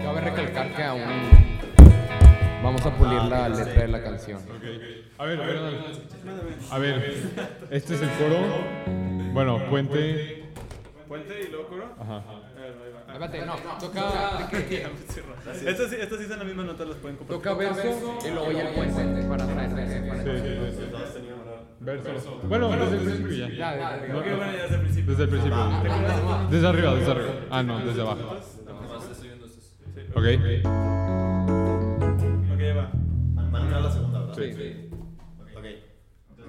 Cabe 0.02 0.20
recalcar 0.20 0.76
que 0.76 0.82
aún 0.84 1.00
Vamos 2.62 2.86
a 2.86 2.96
pulir 2.96 3.20
la 3.24 3.48
letra 3.48 3.82
de 3.82 3.88
la 3.88 4.02
canción. 4.02 4.40
A 5.18 5.24
ver, 5.24 5.40
a 5.40 5.46
ver. 5.46 5.58
A 6.70 6.78
ver, 6.78 7.32
este 7.70 7.94
es 7.96 8.02
el 8.02 8.10
coro. 8.10 8.38
Bueno, 9.32 9.68
puente. 9.68 10.44
Puente 11.08 11.42
y 11.42 11.50
luego 11.50 11.68
coro. 11.68 11.94
Ajá. 11.98 12.16
A 12.18 12.60
ver, 12.60 12.76
ahí 12.84 12.92
va. 12.92 13.00
Espérate, 13.12 13.44
no, 13.44 13.56
toca, 13.78 14.48
Estas 15.66 15.90
sí, 15.90 15.96
estas 16.00 16.18
sí 16.18 16.26
son 16.26 16.38
las 16.38 16.46
mismas 16.46 16.66
notas, 16.66 16.88
las 16.88 16.98
pueden 16.98 17.16
compartir. 17.16 17.42
toca 17.42 17.54
verso 17.58 18.18
y 18.24 18.30
luego 18.30 18.52
ya 18.52 18.68
el 18.68 18.74
puente 18.74 19.22
para 19.28 19.46
traer. 19.46 19.70
Sí, 19.88 20.76
sí, 20.76 20.84
sí. 20.84 21.43
Verso. 21.84 22.40
Bueno, 22.48 22.70
desde 22.70 22.96
el 22.96 23.02
principio 23.02 23.32
ya. 23.36 23.48
Ya, 23.48 23.76
ya, 23.76 24.06
ya. 24.06 24.16
Ok, 24.16 24.24
bueno, 24.24 24.52
ya 24.52 24.62
desde 24.62 24.74
el 24.76 24.80
principio. 24.80 25.10
Desde 25.10 25.22
el 25.24 25.28
principio. 25.28 25.56
Desde 26.50 26.66
arriba, 26.66 26.94
desde 26.94 27.12
arriba. 27.12 27.32
Ah, 27.50 27.62
no, 27.62 27.78
desde 27.84 28.00
abajo. 28.00 28.36
Ok. 30.14 30.24
Ok, 32.52 32.60
ya 32.60 32.74
va. 32.74 32.90
Entrar 33.60 33.82
la 33.82 33.90
segunda, 33.90 34.20
¿verdad? 34.20 34.34
Sí. 34.34 34.88
Ok. 35.56 35.64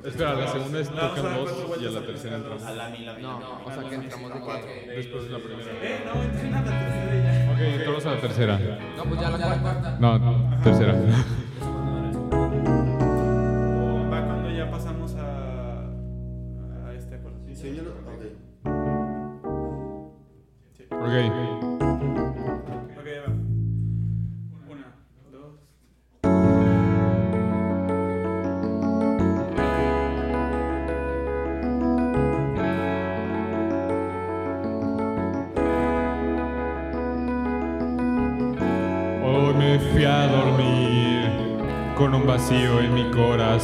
Espera, 0.06 0.34
la 0.36 0.48
segunda 0.48 0.80
es 0.80 0.90
tocan 0.90 1.36
dos 1.36 1.52
cuatro 1.68 1.84
y 1.84 1.88
a 1.88 1.92
la 1.92 2.06
tercera 2.06 2.36
entramos. 2.38 2.64
A 2.64 2.72
la 2.72 2.90
mi, 2.90 3.00
la 3.00 3.14
mi. 3.16 3.22
No, 3.24 3.40
o 3.66 3.72
sea 3.72 3.90
que 3.90 3.96
entramos 3.96 4.34
de 4.34 4.40
que. 4.40 4.92
Después 4.92 5.24
es 5.26 5.32
la 5.32 5.40
primera. 5.40 5.72
Eh, 5.82 6.04
no, 6.06 6.24
entré 6.24 6.48
a 6.48 6.52
la 6.52 6.64
tercera 6.64 7.16
y 7.16 7.24
ya. 7.24 7.52
Ok, 7.52 7.60
entramos 7.60 8.06
a 8.06 8.12
la 8.12 8.22
tercera. 8.22 8.60
No, 8.96 9.04
pues 9.04 9.20
ya 9.20 9.30
la 9.32 9.62
cuarta. 9.62 9.98
No, 10.00 10.62
tercera. 10.64 10.96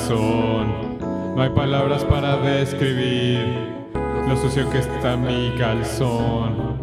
No 0.09 1.41
hay 1.41 1.49
palabras 1.51 2.03
para 2.05 2.37
describir 2.37 3.45
lo 4.27 4.35
sucio 4.35 4.67
que 4.69 4.79
está 4.79 5.15
mi 5.15 5.53
calzón. 5.57 6.81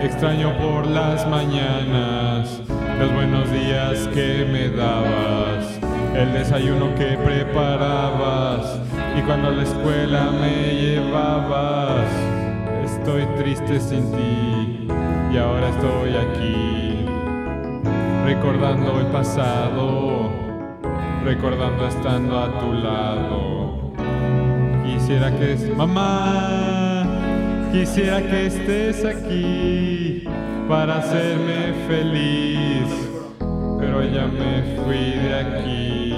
Extraño 0.00 0.56
por 0.58 0.86
las 0.86 1.26
mañanas 1.28 2.62
los 3.00 3.12
buenos 3.12 3.50
días 3.50 4.08
que 4.14 4.46
me 4.50 4.68
dabas, 4.68 5.80
el 6.14 6.32
desayuno 6.32 6.94
que 6.94 7.16
preparabas 7.16 8.78
y 9.18 9.22
cuando 9.22 9.48
a 9.48 9.52
la 9.52 9.62
escuela 9.64 10.30
me 10.30 10.74
llevabas. 10.74 12.06
Estoy 12.84 13.26
triste 13.38 13.80
sin 13.80 14.10
ti 14.12 14.88
y 15.32 15.36
ahora 15.36 15.68
estoy 15.68 16.14
aquí 16.16 17.06
recordando 18.24 19.00
el 19.00 19.06
pasado, 19.06 20.21
recordando 21.24 21.86
estando 21.86 22.38
a 22.38 22.58
tu 22.58 22.72
lado. 22.72 23.92
Quisiera 24.84 25.30
que 25.36 25.52
es 25.52 25.76
mamá, 25.76 27.04
quisiera 27.72 28.20
que 28.22 28.46
estés 28.46 29.04
aquí 29.04 30.24
para 30.68 30.98
hacerme 30.98 31.74
feliz, 31.86 32.88
pero 33.78 34.02
ya 34.02 34.26
me 34.26 34.76
fui 34.84 35.12
de 35.22 35.34
aquí 35.34 36.14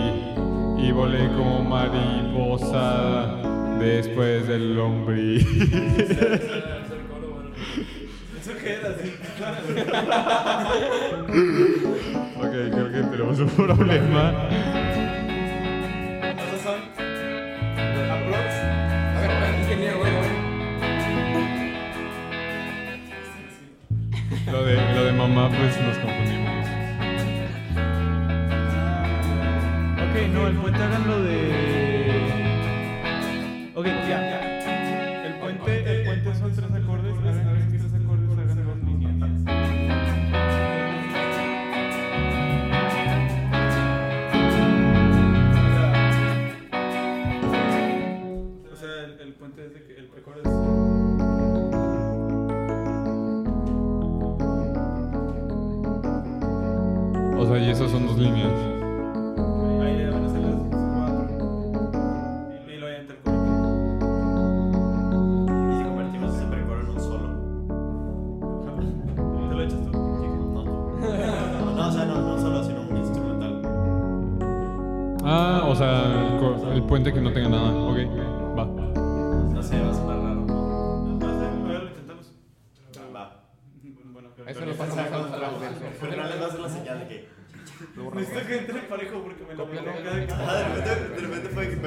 y 0.78 0.92
volé 0.92 1.28
como 1.28 1.62
mariposa 1.64 3.36
después 3.78 4.46
del 4.48 4.76
lombriz. 4.76 5.46
Ok, 12.36 12.50
creo 12.70 12.92
que 12.92 13.02
tenemos 13.10 13.38
un 13.40 13.48
problema. 13.48 14.48
Pues 25.50 25.80
nos 25.80 25.98
confundimos. 25.98 26.66
Ok, 30.00 30.14
no, 30.32 30.46
el 30.46 30.56
puente 30.56 30.82
hagan 30.82 31.06
lo 31.06 31.22
de. 31.22 31.52
Ok, 33.74 33.86
ya, 33.86 34.08
ya. 34.08 35.26
El 35.26 35.34
puente, 35.34 36.00
el 36.00 36.04
puente 36.06 36.34
son 36.38 36.54
tres 36.54 36.70
sea, 58.14 58.63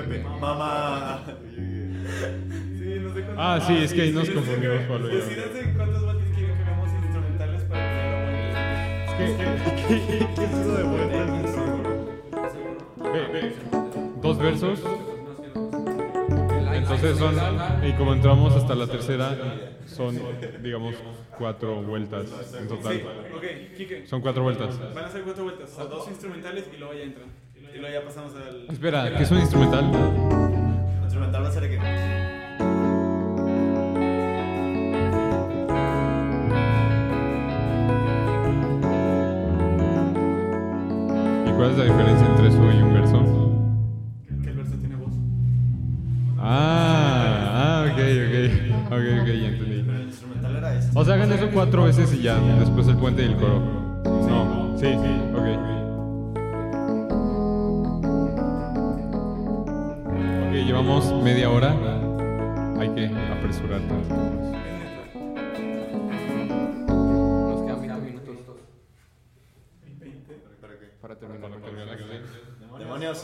Pepe. 0.08 0.24
Mamá. 0.40 1.24
Sí, 1.26 3.00
no 3.02 3.14
sé 3.14 3.22
cuántos. 3.22 3.36
Ah, 3.38 3.60
sí, 3.66 3.78
es 3.78 3.94
que 3.94 4.02
ahí 4.02 4.12
nos 4.12 4.30
confundimos, 4.30 4.82
Pablo. 4.88 5.08
Decídense 5.08 5.74
cuántos 5.76 6.06
batis 6.06 6.36
quieren 6.36 6.56
que 6.56 6.64
hagamos 6.64 6.90
instrumentales 6.94 7.64
para 7.64 9.18
que 9.18 9.28
lo 9.28 9.38
¿Qué, 9.88 10.28
qué 10.36 10.44
es 10.44 10.52
eso 10.52 10.78
de 10.78 10.84
vueltas? 10.84 11.56
Ve, 12.98 13.28
ve. 13.34 13.54
Dos 14.22 14.38
versos. 14.38 14.80
Entonces 16.74 17.18
son, 17.18 17.36
y 17.86 17.92
como 17.94 18.14
entramos 18.14 18.56
hasta 18.56 18.74
la 18.74 18.88
tercera, 18.88 19.36
son, 19.86 20.18
digamos, 20.64 20.96
cuatro 21.38 21.82
vueltas 21.82 22.28
en 22.58 22.68
total. 22.68 22.94
Sí, 22.94 23.04
ok, 23.36 23.76
Kike. 23.76 24.08
Son 24.08 24.22
cuatro 24.22 24.44
vueltas. 24.44 24.80
Van 24.94 25.04
a 25.04 25.10
ser 25.10 25.24
cuatro 25.24 25.44
vueltas, 25.44 25.72
o 25.74 25.76
sea, 25.76 25.86
dos 25.86 26.08
instrumentales 26.08 26.70
y 26.74 26.78
luego 26.78 26.94
ya 26.94 27.02
entran. 27.02 27.47
Y 27.74 27.80
luego 27.80 27.94
ya 27.94 28.06
pasamos 28.06 28.34
al. 28.36 28.66
Espera, 28.70 29.16
¿qué 29.16 29.24
es 29.24 29.32
un 29.32 29.40
instrumental? 29.40 29.86
Instrumental 31.04 31.44
va 31.44 31.48
a 31.48 31.52
ser 31.52 31.64
de 31.64 31.70
que. 31.70 31.76
¿Y 31.76 31.80
cuál 41.56 41.72
es 41.72 41.78
la 41.78 41.84
diferencia 41.86 42.28
entre 42.28 42.48
eso 42.48 42.64
y 42.64 42.82
un 42.82 42.94
verso? 42.94 43.24
Que 44.44 44.50
el 44.50 44.56
verso 44.58 44.76
tiene 44.78 44.96
voz. 44.96 45.14
Ah, 46.40 47.84
ah, 47.84 47.86
ok, 47.86 48.00
ok. 48.00 48.36
Ok, 48.88 49.22
ok, 49.22 49.28
ya 49.28 49.48
entendí. 49.48 49.84
Pero 49.86 49.98
el 49.98 50.04
instrumental 50.04 50.56
era 50.56 50.76
ese. 50.76 50.92
O 50.94 51.06
sea, 51.06 51.14
hagan 51.16 51.32
eso 51.32 51.50
cuatro 51.54 51.84
veces 51.84 52.14
y 52.14 52.22
ya, 52.22 52.40
después 52.60 52.88
el 52.88 52.98
puente 52.98 53.24
y 53.24 53.26
el 53.26 53.36
coro. 53.36 53.60
No, 54.06 54.78
sí, 54.78 54.88
ok. 54.88 55.37
Llevamos 61.00 61.24
media 61.24 61.50
hora. 61.50 61.72
Hay 62.80 62.90
que 62.90 63.06
apresurar. 63.08 63.82
Nos 63.82 64.08
quedan 67.64 67.82
20 67.82 68.02
minutos 68.02 68.38
¿Para 70.62 70.80
qué? 70.80 70.86
para 71.02 71.16
terminar. 71.18 71.50
Para 71.50 71.62
terminar 71.62 71.88
la 71.88 71.98
canción. 71.98 72.24
Demonios, 72.80 73.24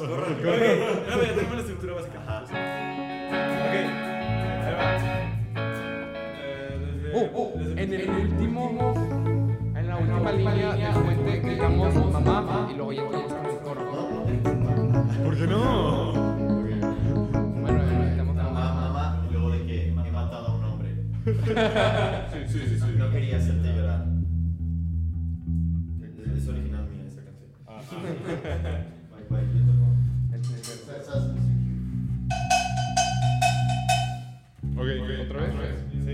Ok, 34.91 35.09
¿otra 35.25 35.41
vez? 35.43 35.79
Sí, 36.05 36.11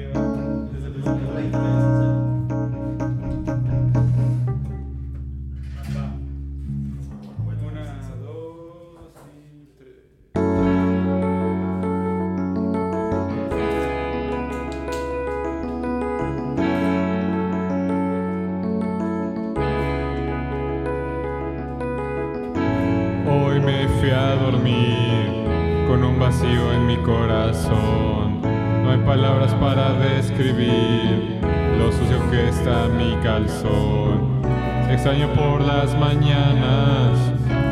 Extraño 35.09 35.33
por 35.33 35.61
las 35.61 35.97
mañanas 35.97 37.17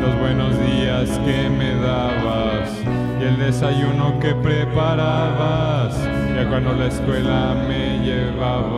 los 0.02 0.18
buenos 0.18 0.58
días 0.58 1.08
que 1.24 1.48
me 1.48 1.72
dabas 1.76 2.68
y 3.20 3.22
el 3.22 3.38
desayuno 3.38 4.18
que 4.18 4.34
preparabas. 4.34 5.96
Ya 6.34 6.48
cuando 6.48 6.72
la 6.72 6.86
escuela 6.86 7.54
me 7.68 8.04
llevabas. 8.04 8.77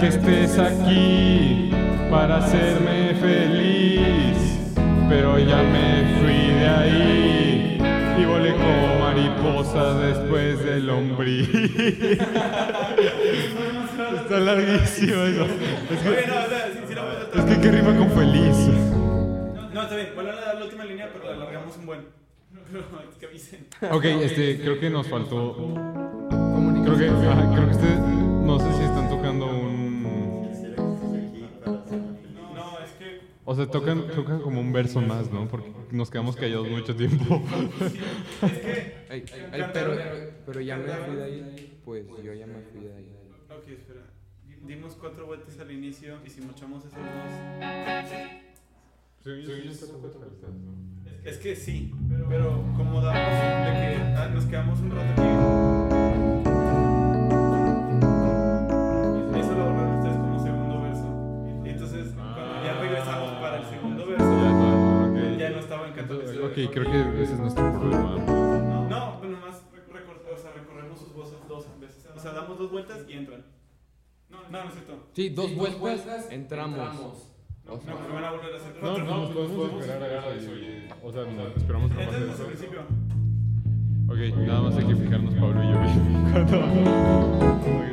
Que 0.00 0.06
estés 0.08 0.58
aquí 0.58 1.70
para 2.10 2.38
hacerme 2.38 3.14
feliz, 3.14 4.58
pero 5.08 5.38
ya 5.38 5.62
me 5.62 6.18
fui 6.20 6.52
de 6.54 6.68
ahí 6.68 7.78
y 8.18 8.24
volé 8.24 8.52
como 8.52 8.98
mariposa 9.00 9.94
después 9.98 10.64
del 10.64 10.86
lombriz. 10.86 11.48
Está 14.28 14.38
larguísimo 14.40 15.22
eso. 15.24 15.44
Es 15.44 16.00
que, 16.00 16.26
no, 16.26 16.34
la 16.34 16.68
es 17.34 17.44
que 17.44 17.60
¿qué 17.60 17.70
rima 17.70 17.96
con 17.96 18.10
feliz. 18.10 18.56
No, 19.72 19.82
está 19.82 19.96
bien, 19.96 20.10
vuelvan 20.14 20.38
a 20.38 20.40
dar 20.40 20.54
la 20.56 20.64
última 20.64 20.84
línea, 20.84 21.10
pero 21.12 21.24
la 21.24 21.36
alargamos 21.36 21.76
un 21.76 21.86
buen. 21.86 22.00
Pero 22.70 22.84
que 23.18 23.26
avisen. 23.26 23.66
Ok, 23.90 24.04
este, 24.04 24.60
creo 24.60 24.78
que 24.78 24.90
nos 24.90 25.08
faltó. 25.08 25.54
Comunicación. 25.56 27.18
Creo 27.20 27.34
que, 27.34 27.54
creo 27.54 27.66
que 27.66 27.76
ustedes, 27.76 27.98
no 27.98 28.58
sé 28.58 28.72
si 28.76 28.82
están 28.82 29.08
tocando 29.08 29.46
un. 29.46 29.77
O 33.50 33.54
sea, 33.54 33.66
tocan, 33.66 34.06
tocan 34.08 34.42
como 34.42 34.60
un 34.60 34.74
verso 34.74 35.00
más, 35.00 35.32
¿no? 35.32 35.48
Porque 35.48 35.72
nos 35.90 36.10
quedamos 36.10 36.36
callados 36.36 36.68
mucho 36.68 36.94
tiempo. 36.94 37.42
Es 39.10 39.30
que. 39.30 39.64
Pero, 39.72 39.96
pero 40.44 40.60
ya 40.60 40.76
me 40.76 40.92
fui 40.92 41.16
de 41.16 41.24
ahí. 41.24 41.80
Pues 41.82 42.04
yo 42.22 42.34
ya 42.34 42.46
me 42.46 42.60
fui 42.60 42.82
de 42.82 42.94
ahí. 42.94 43.16
Ok, 43.48 43.68
espera. 43.68 44.02
Dimos 44.66 44.96
cuatro 44.96 45.24
vueltas 45.24 45.58
al 45.60 45.70
inicio 45.70 46.18
y 46.26 46.28
si 46.28 46.42
mochamos 46.42 46.84
esos 46.84 46.98
dos. 46.98 47.06
Es 51.24 51.38
que 51.38 51.56
sí, 51.56 51.94
pero 52.28 52.62
como 52.76 53.00
damos 53.00 53.32
de 53.32 53.72
que 53.72 53.96
ah, 54.14 54.30
nos 54.34 54.44
quedamos 54.44 54.78
un 54.80 54.90
rato 54.90 55.22
aquí. 55.22 55.77
Ok, 66.66 66.72
creo 66.72 66.90
que 66.90 67.22
ese 67.22 67.34
es 67.34 67.38
nuestro 67.40 67.72
problema. 67.72 68.16
No, 68.88 69.18
pero 69.20 69.32
nomás 69.32 69.62
recor- 69.92 70.22
o 70.34 70.36
sea, 70.38 70.52
recorremos 70.52 70.98
sus 70.98 71.12
voces 71.14 71.38
dos 71.48 71.66
veces. 71.80 72.06
O 72.14 72.18
sea, 72.20 72.32
damos 72.32 72.58
dos 72.58 72.70
vueltas 72.70 72.98
y 73.08 73.12
entran. 73.14 73.44
No, 74.30 74.42
no, 74.50 74.62
no 74.64 74.68
es 74.68 74.74
cierto. 74.74 75.06
Sí, 75.12 75.28
dos 75.30 75.54
vueltas, 75.78 76.26
entramos. 76.30 76.78
No, 77.64 77.78
sea, 77.80 77.92
porque 77.94 78.12
van 78.12 78.24
a 78.24 78.30
volver 78.30 78.54
a 78.54 78.56
hacer 78.56 78.82
No, 78.82 78.98
no, 78.98 79.28
podemos 79.30 79.80
esperar 79.80 80.24
a 80.24 80.34
eso 80.34 80.50
y. 80.56 80.88
O 81.02 81.12
sea, 81.12 81.24
no, 81.24 81.46
esperamos 81.48 81.90
que 81.90 81.96
no 82.04 82.10
pase 82.10 82.18
Entonces, 82.18 82.20
desde 82.20 82.32
eso. 82.32 82.42
el 82.42 82.48
principio. 82.48 82.80
Ok, 84.10 84.18
nada 84.46 84.60
más 84.62 84.76
hay 84.76 84.84
que 84.86 84.96
fijarnos, 84.96 85.34
Pablo 85.34 85.62
y 85.62 85.66
yo. 85.70 85.78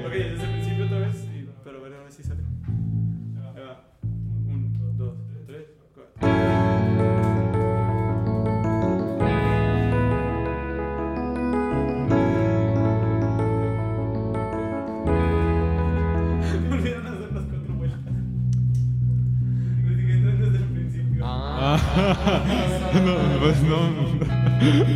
Ok, 0.05 0.11
desde 0.11 0.29
el 0.31 0.37
principio 0.37 0.54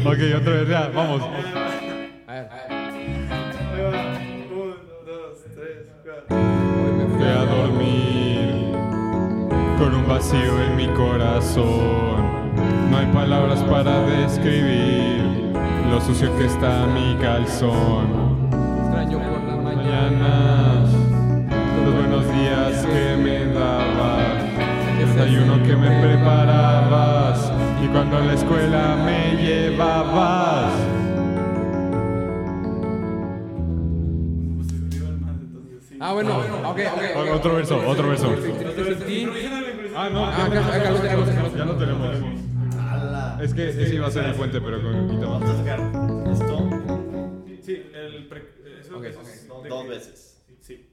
Ok, 0.10 0.18
otra 0.36 0.54
vez, 0.54 0.68
ya, 0.68 0.90
vamos. 0.90 1.22
a 1.22 1.28
ver. 1.28 1.46
Ahí 2.26 2.42
va. 2.42 2.50
Uno, 4.52 4.74
dos, 5.06 5.38
tres, 5.54 5.86
cuatro. 6.04 6.36
Hoy 6.36 6.92
me 6.94 7.06
Fui 7.16 7.28
a 7.28 7.46
dormir 7.46 8.74
con 9.78 9.94
un 9.94 10.08
vacío 10.08 10.64
en 10.64 10.76
mi 10.78 10.88
corazón. 10.96 12.50
No 12.90 12.98
hay 12.98 13.06
palabras 13.14 13.62
para 13.66 14.02
describir 14.02 15.54
lo 15.92 16.02
sucio 16.02 16.36
que 16.40 16.46
está 16.46 16.88
mi 16.88 17.16
calzón. 17.22 18.50
Extraño 18.86 19.20
por 19.20 19.42
mañanas. 19.62 20.90
Mañanas, 20.90 20.90
los 21.86 21.94
buenos 21.94 22.26
días 22.34 22.84
que 22.84 23.16
me 23.16 23.46
dabas, 23.54 24.44
el 24.90 25.08
desayuno 25.08 25.62
que 25.62 25.76
me 25.76 26.02
preparabas 26.02 27.49
cuando 27.92 28.18
a 28.18 28.22
la 28.22 28.34
escuela 28.34 28.96
me 29.06 29.36
llevabas. 29.42 30.74
Pues 34.56 34.68
entonces 34.72 35.84
sí. 35.90 35.98
Ah, 36.00 36.14
bueno, 36.14 36.38
ok, 36.38 36.44
ok. 36.64 36.80
ok. 37.16 37.36
Otro 37.36 37.56
verso, 37.56 37.82
otro 37.88 38.10
verso. 38.10 38.36
Ah, 39.96 40.10
no, 40.12 40.26
Ah, 40.26 40.46
acá- 40.46 40.76
acá 40.76 40.92
lo 40.92 41.00
tenemos, 41.00 41.56
ya 41.56 41.66
lo 41.66 41.76
tenemos. 41.76 42.16
Es 43.42 43.54
que 43.54 43.70
ese 43.70 43.96
iba 43.96 44.08
a 44.08 44.12
ser 44.12 44.26
el 44.26 44.34
puente, 44.36 44.60
pero 44.60 44.82
con 44.82 45.10
quita 45.10 45.26
Vamos 45.28 45.42
más. 45.44 46.42
esto 46.42 46.70
Sí, 47.62 47.84
el 47.94 48.28
pre, 48.28 48.44
eso, 48.82 49.02
dos, 49.70 49.88
veces, 49.88 50.42
Sí. 50.60 50.86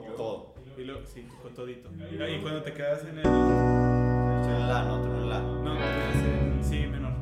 Como 0.00 0.12
todo. 0.14 0.54
Y 0.76 0.84
luego, 0.84 1.00
sí, 1.04 1.26
con 1.42 1.54
todito. 1.54 1.90
Y 2.10 2.40
cuando 2.40 2.62
te 2.62 2.72
quedas 2.72 3.04
en 3.04 3.18
el. 3.18 3.26
En 3.26 4.68
la, 4.68 4.84
no, 4.84 5.00
termino 5.00 5.22
en 5.22 5.28
la. 5.28 5.40
No, 5.40 5.72
te 5.74 5.78
quedas 5.78 6.24
en 6.24 6.64
sí 6.64 6.86
menor. 6.86 7.12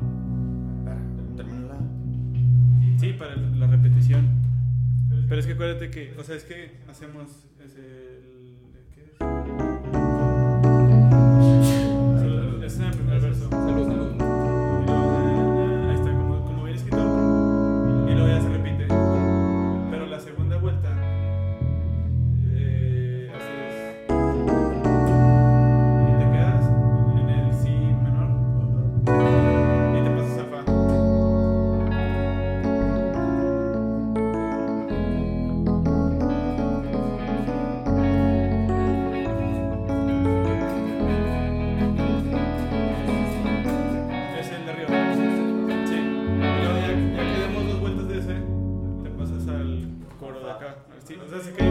Termino 1.37 1.69
la. 1.69 2.99
Sí, 2.99 3.13
para 3.13 3.37
la 3.37 3.67
repetición. 3.67 4.39
Pero 5.29 5.41
es 5.41 5.47
que 5.47 5.53
acuérdate 5.53 5.91
que, 5.91 6.15
o 6.19 6.25
sea, 6.25 6.37
es 6.37 6.45
que 6.45 6.79
hacemos 6.89 7.45
es 7.65 7.75
acá. 51.35 51.59
Sí, 51.61 51.68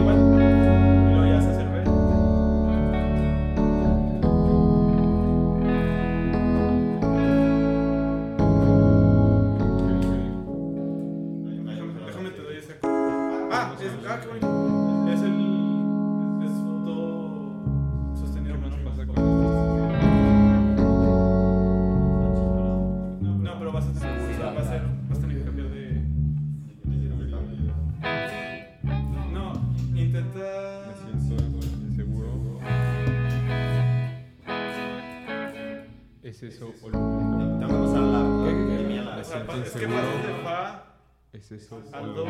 ¿Es 41.50 41.62
eso 41.62 41.76
o 41.76 41.78
al 41.96 42.06
lo 42.06 42.12
do. 42.12 42.24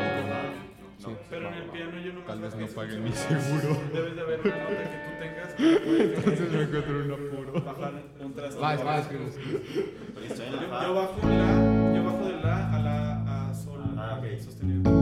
Sí. 0.99 1.07
Pero 1.31 1.49
en 1.49 1.55
el 1.55 1.65
piano 1.71 1.99
yo 2.01 2.13
no 2.13 2.21
Tal 2.23 2.41
vez 2.41 2.55
no 2.57 2.67
paguen 2.69 3.05
mi 3.05 3.13
seguro. 3.13 3.77
Debes 3.93 4.15
de 4.17 4.21
haber 4.21 4.41
una 4.41 4.59
nota 4.59 4.91
que 4.91 4.99
tú 5.05 5.11
tengas 5.21 5.55
que 5.55 5.63
Entonces 6.15 6.47
me 6.53 6.63
encuentro 6.63 6.93
en 7.05 7.13
un 7.13 7.13
apuro. 7.13 7.53
bajar 7.65 7.93
un 8.21 8.33
traste. 8.35 8.61
Va, 8.61 8.77
va, 8.77 8.99
escribe, 8.99 9.27
escribe. 9.27 9.59
Estoy 10.29 10.47
en 10.47 10.53
Yo, 10.53 10.61
yo 10.61 10.69
bajo 10.95 11.29
la, 11.29 11.51
yo 11.95 12.01
bajo 12.05 12.25
de 12.27 12.33
la 12.41 12.57
a 12.75 12.77
la 12.81 13.49
a 13.51 13.55
sol 13.55 13.81
Ah, 13.97 14.19
ok. 14.21 14.25
sostenido. 14.41 14.83
Ah, 14.91 14.93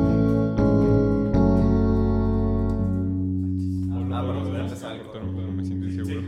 O 4.23 4.25
bueno, 4.25 4.33
lo 4.33 4.41
voy 4.41 4.41
a 4.41 4.43
voy 4.51 4.57
a 4.57 4.59
empezar. 4.62 4.93
empezar, 4.97 5.12
pero 5.12 5.25
pero 5.35 5.49
me 5.53 5.64
siento 5.64 5.87
inseguro. 5.87 6.23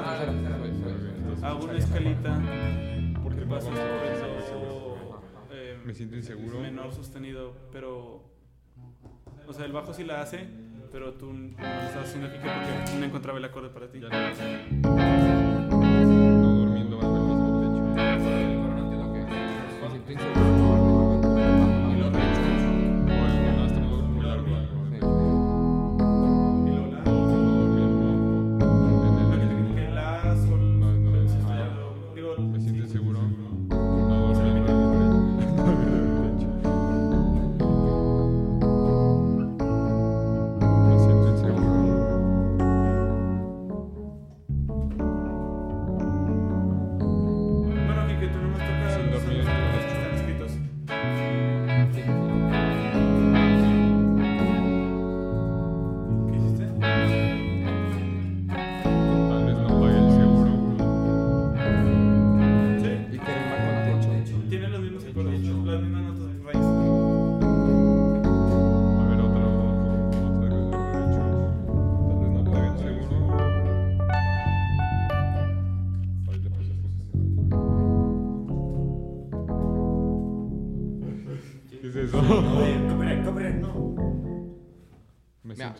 La 0.00 0.18
tercera. 0.18 1.48
hago 1.48 1.64
una 1.64 1.78
escalita 1.78 2.40
Porque 3.22 3.40
que 3.40 3.46
pasa 3.46 3.68
por 3.70 3.78
a 3.78 3.82
do 3.82 5.20
eh, 5.50 5.78
Me 5.84 5.94
siento 5.94 6.16
inseguro. 6.16 6.60
menor 6.60 6.92
sostenido, 6.92 7.54
pero 7.72 8.24
o 9.46 9.52
sea, 9.52 9.64
el 9.64 9.72
bajo 9.72 9.94
sí 9.94 10.04
la 10.04 10.20
hace, 10.20 10.46
pero 10.92 11.14
tú 11.14 11.32
no 11.32 11.48
lo 11.56 11.82
estás 11.86 12.04
haciendo 12.08 12.28
aquí 12.28 12.36
que 12.38 12.48
porque 12.48 12.98
no 13.00 13.04
encontraba 13.06 13.38
el 13.38 13.44
acorde 13.46 13.70
para 13.70 13.90
ti. 13.90 13.98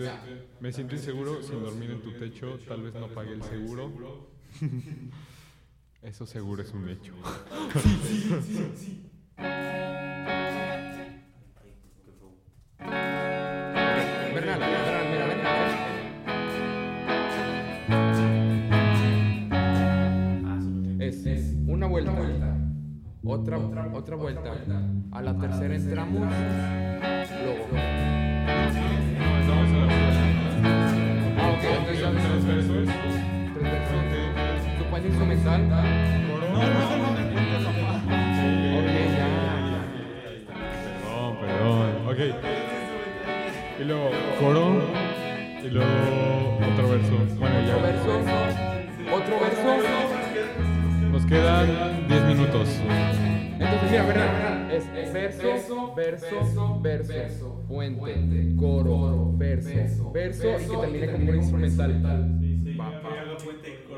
Siento, 0.05 0.47
me 0.61 0.73
siento 0.73 0.95
inseguro 0.95 1.43
sin 1.43 1.63
dormir 1.63 1.91
en 1.91 2.03
tu 2.03 2.13
techo, 2.13 2.59
tal 2.69 2.83
vez 2.83 2.95
no 2.95 3.09
pague 3.09 3.33
el 3.33 3.43
seguro. 3.43 4.31
Eso 6.03 6.27
seguro 6.27 6.63
es 6.63 6.73
un 6.73 6.89
hecho. 6.89 7.13
Bernal, 14.35 14.61
Bernal, 14.61 15.11
mira, 15.11 15.27
ven, 15.27 15.39
ven. 20.97 21.03
Es 21.03 21.55
una 21.67 21.87
vuelta, 21.89 22.13
otra, 23.25 23.59
otra 23.93 24.17
vuelta. 24.17 24.55
A 25.11 25.23
la 25.23 25.37
tercera 25.37 25.75
entramos, 25.75 26.33
luego. 27.43 27.67
Ya. 35.49 35.85
Perdón, 41.05 41.37
perdón. 41.41 42.09
Ok. 42.09 42.21
Y 43.81 43.85
luego 43.85 44.11
coro. 44.41 44.83
Y 45.63 45.71
luego 45.71 45.91
otro 46.73 46.89
verso. 46.91 47.15
Bueno, 47.39 47.57
Otro 47.59 47.67
ya. 47.67 47.83
verso, 47.83 48.11
otro 49.15 49.41
verso. 49.41 49.71
Nos 51.13 51.25
quedan 51.27 52.09
10 52.09 52.25
minutos. 52.25 52.69
Entonces, 53.61 53.91
mira, 53.91 54.05
Bernal, 54.05 54.71
es 54.71 55.13
verso, 55.13 55.95
verso, 55.97 56.81
verso, 56.81 57.65
puente, 57.67 58.55
coro, 58.57 59.33
verso, 59.37 60.13
verso 60.13 60.49
y 60.49 60.65
que 60.65 60.77
termine 60.77 61.07
con 61.13 61.23
un 61.29 61.35
instrumental. 61.37 62.48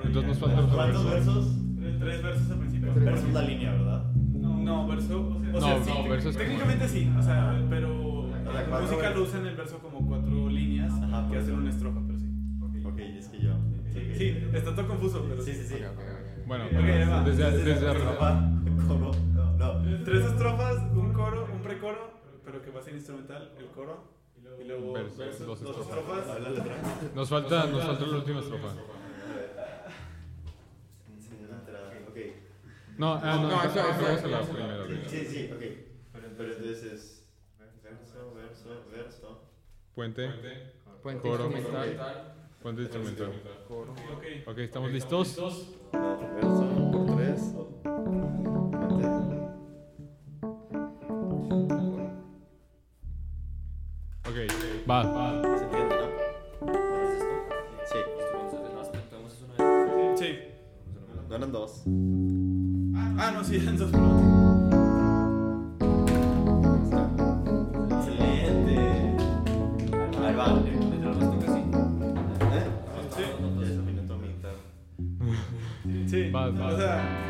Entonces 0.05 0.29
nos 0.29 0.39
falta 0.39 0.61
otro 0.61 0.77
¿Cuántos 0.77 1.05
verso. 1.11 1.35
versos? 1.35 1.57
Tres, 2.01 2.23
versos 2.23 2.51
al 2.51 2.59
principio. 2.59 2.91
Pero 2.95 3.15
es 3.17 3.25
una 3.25 3.43
línea, 3.43 3.73
¿verdad? 3.73 4.05
No, 4.13 4.87
verso. 4.89 5.29
O 5.55 5.61
sea, 5.61 5.79
No, 5.79 5.85
sí, 5.85 5.91
no, 5.95 6.09
verso 6.09 6.29
es 6.31 6.37
como- 6.37 6.47
Técnicamente 6.49 6.89
sí, 6.89 7.13
o 7.19 7.23
sea, 7.23 7.67
pero 7.69 8.27
la 8.71 8.81
música 8.81 9.11
lo 9.11 9.23
usa 9.23 9.41
en 9.41 9.47
el 9.47 9.57
verso 9.57 9.79
como 9.79 10.07
cuatro 10.07 10.49
líneas 10.49 10.93
Ajá, 11.03 11.29
que 11.31 11.39
hacen 11.39 11.55
una 11.55 11.71
estrofa, 11.71 12.01
pero 12.07 12.19
sí. 12.19 12.27
Ok, 12.85 12.99
es 12.99 13.29
que 13.29 13.41
yo. 13.41 13.53
Sí, 13.93 14.15
sí, 14.17 14.37
está 14.53 14.75
todo 14.75 14.87
confuso, 14.89 15.25
pero 15.29 15.43
Sí, 15.43 15.53
sí, 15.55 15.65
sí. 15.67 15.75
Ok. 15.75 16.47
Bueno, 16.47 16.65
desde, 17.25 17.51
desde 17.65 17.89
arriba. 17.89 18.51
Coro. 18.89 19.11
No. 19.59 20.05
Tres 20.05 20.25
estrofas, 20.25 20.77
un 20.95 21.13
coro, 21.13 21.47
un 21.53 21.61
precoro, 21.63 22.21
pero 22.45 22.63
que 22.63 22.71
va 22.71 22.81
a 22.81 22.83
ser 22.83 22.95
instrumental, 22.95 23.53
el 23.59 23.67
coro, 23.67 24.05
y 24.61 24.67
luego 24.67 24.93
Verso, 24.95 25.19
versos, 25.19 25.47
dos 25.47 25.61
dos 25.63 25.77
estrofas. 25.81 26.27
la. 26.27 27.15
Nos 27.15 27.29
falta, 27.29 27.67
nos 27.67 27.85
falta 27.85 28.07
la 28.07 28.17
última 28.17 28.41
estrofa. 28.41 28.69
No, 32.99 33.15
ah, 33.15 33.21
no, 33.37 33.43
No, 33.43 33.49
no, 33.49 33.63
eso- 33.63 33.69
eso- 33.69 33.83
vamos 33.83 34.25
a 34.25 34.27
la 34.29 34.41
eso- 34.41 34.53
primera. 34.53 34.85
hecho. 34.85 35.09
Sí, 35.11 35.25
sí, 35.27 35.51
ok. 35.53 35.63
Pero 36.13 36.27
entonces 36.27 36.83
es. 36.85 37.17
Verso, 37.83 38.35
verso, 38.35 38.85
verso. 38.93 39.43
Puente, 39.95 40.29
Puente 41.03 41.23
Coro. 41.29 41.51
instrumental, 41.51 42.35
puente 42.63 42.83
instrumental. 42.83 43.33
coro. 43.67 43.93
Ok. 43.93 44.25
Ok, 44.49 44.59
¿estamos 44.59 44.91
listos? 44.93 45.37
No, 45.93 46.19
verso, 46.37 46.67
tres. 47.17 47.55
Ok, 54.27 54.37
va, 54.89 55.03
va. 55.05 55.59
¿Se 55.59 55.65
entiende, 55.65 55.97
no? 55.97 56.73
¿Es 57.03 57.11
esto? 57.17 57.35
Sí. 57.87 57.99
Sí. 60.17 60.39
No 61.29 61.37
eran 61.37 61.53
dos. 61.53 61.83
Ah, 63.23 63.31
no, 63.33 63.45
sí, 63.45 63.57
eran 63.63 63.77
dos. 63.77 63.91
Excelente. 67.99 68.79
Ahí 70.25 70.35
va, 70.35 70.55
mientras 70.55 71.17
nos 71.19 71.45
así. 71.45 71.61
¿Eh? 72.41 72.65
Sí. 73.15 73.23
Sí. 73.59 73.67
Sí. 75.85 76.09
sí. 76.09 76.31
sí. 76.31 77.30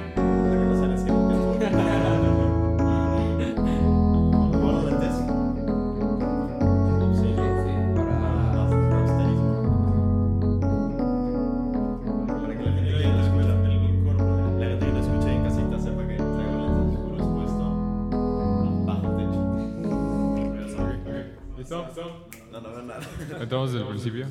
Principio. 24.01 24.27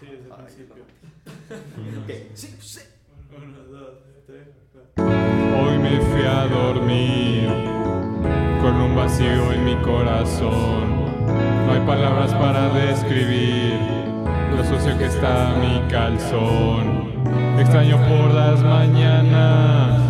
Sí, 0.00 0.06
desde 0.06 0.28
el 0.28 0.34
principio. 0.34 0.84
Sí, 2.34 2.56
sí. 2.60 2.80
Uno, 3.36 3.58
dos, 3.70 3.90
tres, 4.26 4.48
cuatro. 4.72 5.04
Hoy 5.06 5.78
me 5.78 6.00
fui 6.00 6.22
a 6.22 6.46
dormir 6.46 7.48
con 8.62 8.74
un 8.80 8.96
vacío 8.96 9.52
en 9.52 9.64
mi 9.64 9.76
corazón. 9.76 11.06
No 11.66 11.72
hay 11.72 11.86
palabras 11.86 12.34
para 12.34 12.68
describir 12.74 13.78
lo 14.56 14.64
sucio 14.64 14.98
que 14.98 15.06
está 15.06 15.54
mi 15.60 15.80
calzón. 15.88 17.12
Extraño 17.58 17.98
por 18.08 18.34
las 18.34 18.60
mañanas 18.62 20.00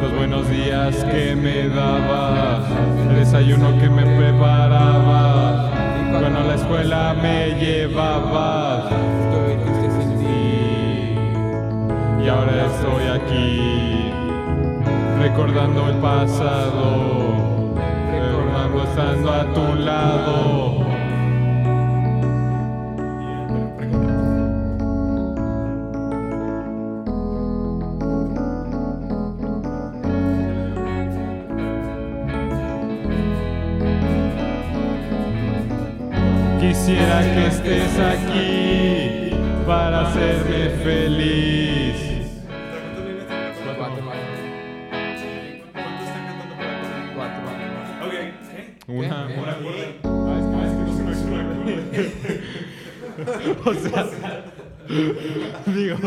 los 0.00 0.14
buenos 0.16 0.48
días 0.48 1.04
que 1.04 1.36
me 1.36 1.68
dabas, 1.68 2.70
el 3.10 3.16
desayuno 3.16 3.78
que 3.78 3.90
me 3.90 4.02
preparabas, 4.02 5.79
cuando 6.10 6.40
a 6.40 6.42
la 6.42 6.54
escuela 6.54 7.14
me 7.14 7.54
llevabas. 7.54 8.92
Estuve 8.92 9.56
triste 9.64 9.90
sin 9.96 10.18
ti. 10.18 11.14
Y 12.24 12.28
ahora 12.28 12.66
estoy 12.66 13.04
aquí, 13.18 14.12
recordando 15.20 15.88
el 15.88 15.96
pasado, 15.96 17.74
recordando 18.12 18.82
estando 18.84 19.32
a 19.32 19.54
tu 19.54 19.74
lado. 19.74 20.89
Quisiera 36.70 37.20
que 37.22 37.46
estés 37.48 37.98
aquí 37.98 39.30
para 39.66 40.02
hacerme 40.06 40.70
feliz. 40.84 41.96
Una, 48.86 49.26
una. 49.26 49.56
O 53.64 53.74
sea, 53.74 54.08
digo, 55.66 55.98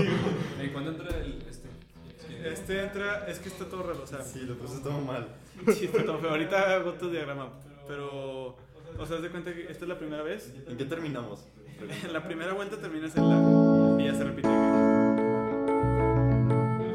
¿Y 0.64 0.68
cuándo 0.70 0.91
entra 0.91 1.09
el 1.18 1.43
este? 1.49 2.49
Este 2.49 2.84
entra, 2.84 3.26
es 3.28 3.39
que 3.39 3.49
está 3.49 3.66
todo 3.66 3.84
raro, 3.84 4.01
o 4.01 4.07
sea, 4.07 4.22
Sí, 4.22 4.39
lo 4.45 4.55
puse 4.57 4.80
todo 4.82 4.99
mal. 5.01 5.28
sí 5.74 5.86
está 5.86 6.05
todo 6.05 6.20
feo. 6.20 6.30
Ahorita 6.30 6.74
hago 6.76 6.93
tu 6.93 7.09
diagrama, 7.09 7.49
pero, 7.86 8.55
o 9.00 9.06
sea, 9.06 9.18
haz 9.18 9.24
de 9.24 9.30
cuenta 9.30 9.54
que 9.54 9.64
esta 9.72 9.86
es 9.86 9.89
la 9.89 9.98
primera 9.98 10.24
vez. 10.24 10.54
¿En 10.68 10.78
qué 10.78 10.86
terminamos? 10.86 11.48
La 12.14 12.24
primera 12.24 12.54
vuelta 12.54 12.78
terminas 12.78 13.14
en 13.18 13.28
la 13.30 14.02
y 14.02 14.06
ya 14.06 14.14
se 14.16 14.24
repite. 14.24 14.48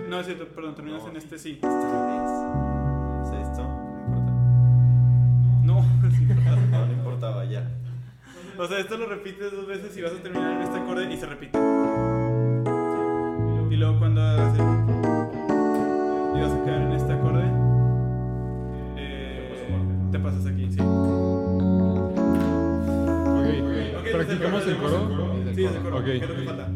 No, 0.08 0.20
es 0.20 0.26
cierto, 0.26 0.46
perdón, 0.48 0.74
terminas 0.74 1.02
en 1.06 1.16
este 1.16 1.38
sí. 1.38 1.60
¿Es 1.62 3.32
esto? 3.48 3.62
No, 5.62 5.82
No 5.82 5.82
importa. 5.82 6.10
sí, 6.16 6.24
perdón. 6.26 6.70
No, 6.70 6.86
no 6.86 6.92
importaba, 6.92 7.44
ya. 7.44 7.68
O 8.58 8.66
sea, 8.66 8.78
esto 8.78 8.96
lo 8.96 9.06
repites 9.06 9.52
dos 9.52 9.66
veces 9.66 9.96
y 9.96 10.02
vas 10.02 10.12
a 10.12 10.22
terminar 10.22 10.52
en 10.52 10.62
este 10.62 10.78
acorde 10.78 11.12
y 11.12 11.16
se 11.16 11.26
repite. 11.26 11.58
Y 13.70 13.76
luego 13.76 13.98
cuando 13.98 14.20
hagas 14.22 14.54
el... 14.54 14.60
Y 16.36 16.40
vas 16.40 16.52
a 16.52 16.64
quedar 16.64 16.80
en 16.82 16.92
este 16.92 17.12
acorde. 17.12 17.44
eh, 18.96 20.08
te 20.10 20.18
pasas 20.18 20.46
aquí, 20.46 20.67
Ok, 24.38 24.44
¿practicamos 24.44 24.66
desde 24.66 24.72
el 24.72 24.78
coro? 24.78 24.98
Sí, 25.54 25.64
es 25.64 25.74
el 25.74 25.82
coro. 25.82 25.96
Ok. 25.98 26.04
¿Qué 26.04 26.16
es 26.16 26.28
lo 26.28 26.36
que 26.36 26.42
falta? 26.42 26.68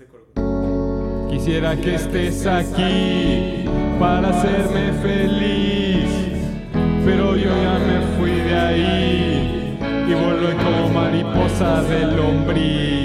El 0.00 0.06
coro. 0.06 1.28
Quisiera 1.30 1.76
que 1.76 1.94
estés 1.94 2.46
aquí 2.46 3.64
para 3.98 4.30
hacerme 4.30 4.92
feliz, 5.02 6.08
pero 7.04 7.36
yo 7.36 7.50
ya 7.50 7.78
me 7.78 8.00
fui 8.16 8.30
de 8.30 8.58
ahí 8.58 9.78
y 10.08 10.14
volví 10.14 10.54
como 10.56 10.88
mariposa 10.88 11.82
de 11.82 12.06
lombriz. 12.16 12.95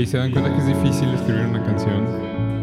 ¿Y 0.00 0.06
se 0.06 0.16
dan 0.16 0.30
cuenta 0.30 0.50
que 0.50 0.56
es 0.56 0.66
difícil 0.66 1.10
escribir 1.10 1.44
una 1.44 1.62
canción? 1.62 2.59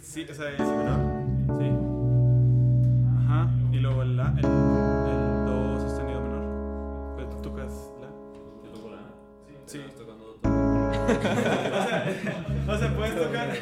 Sí, 0.00 0.26
o 0.30 0.34
sea, 0.34 0.50
es. 0.50 0.58
Menor. 0.60 1.00
Sí. 1.58 1.70
Ajá. 3.24 3.50
Y 3.72 3.76
luego 3.78 4.02
el 4.02 4.16
la, 4.16 4.28
el, 4.30 4.44
el 4.44 5.46
do 5.46 5.80
sostenido 5.80 6.20
menor. 6.20 7.14
Pero 7.16 7.30
tú 7.30 7.42
tocas 7.42 7.72
la. 8.00 8.08
Yo 8.64 8.70
toco 8.72 8.90
la 8.90 9.00
Sí. 9.66 9.78
Estoy 9.78 10.06
tocando 10.06 10.38
O 10.42 10.42
sea, 11.88 12.04
o 12.68 12.78
sea, 12.78 12.96
puedes 12.96 13.16
tocar, 13.16 13.56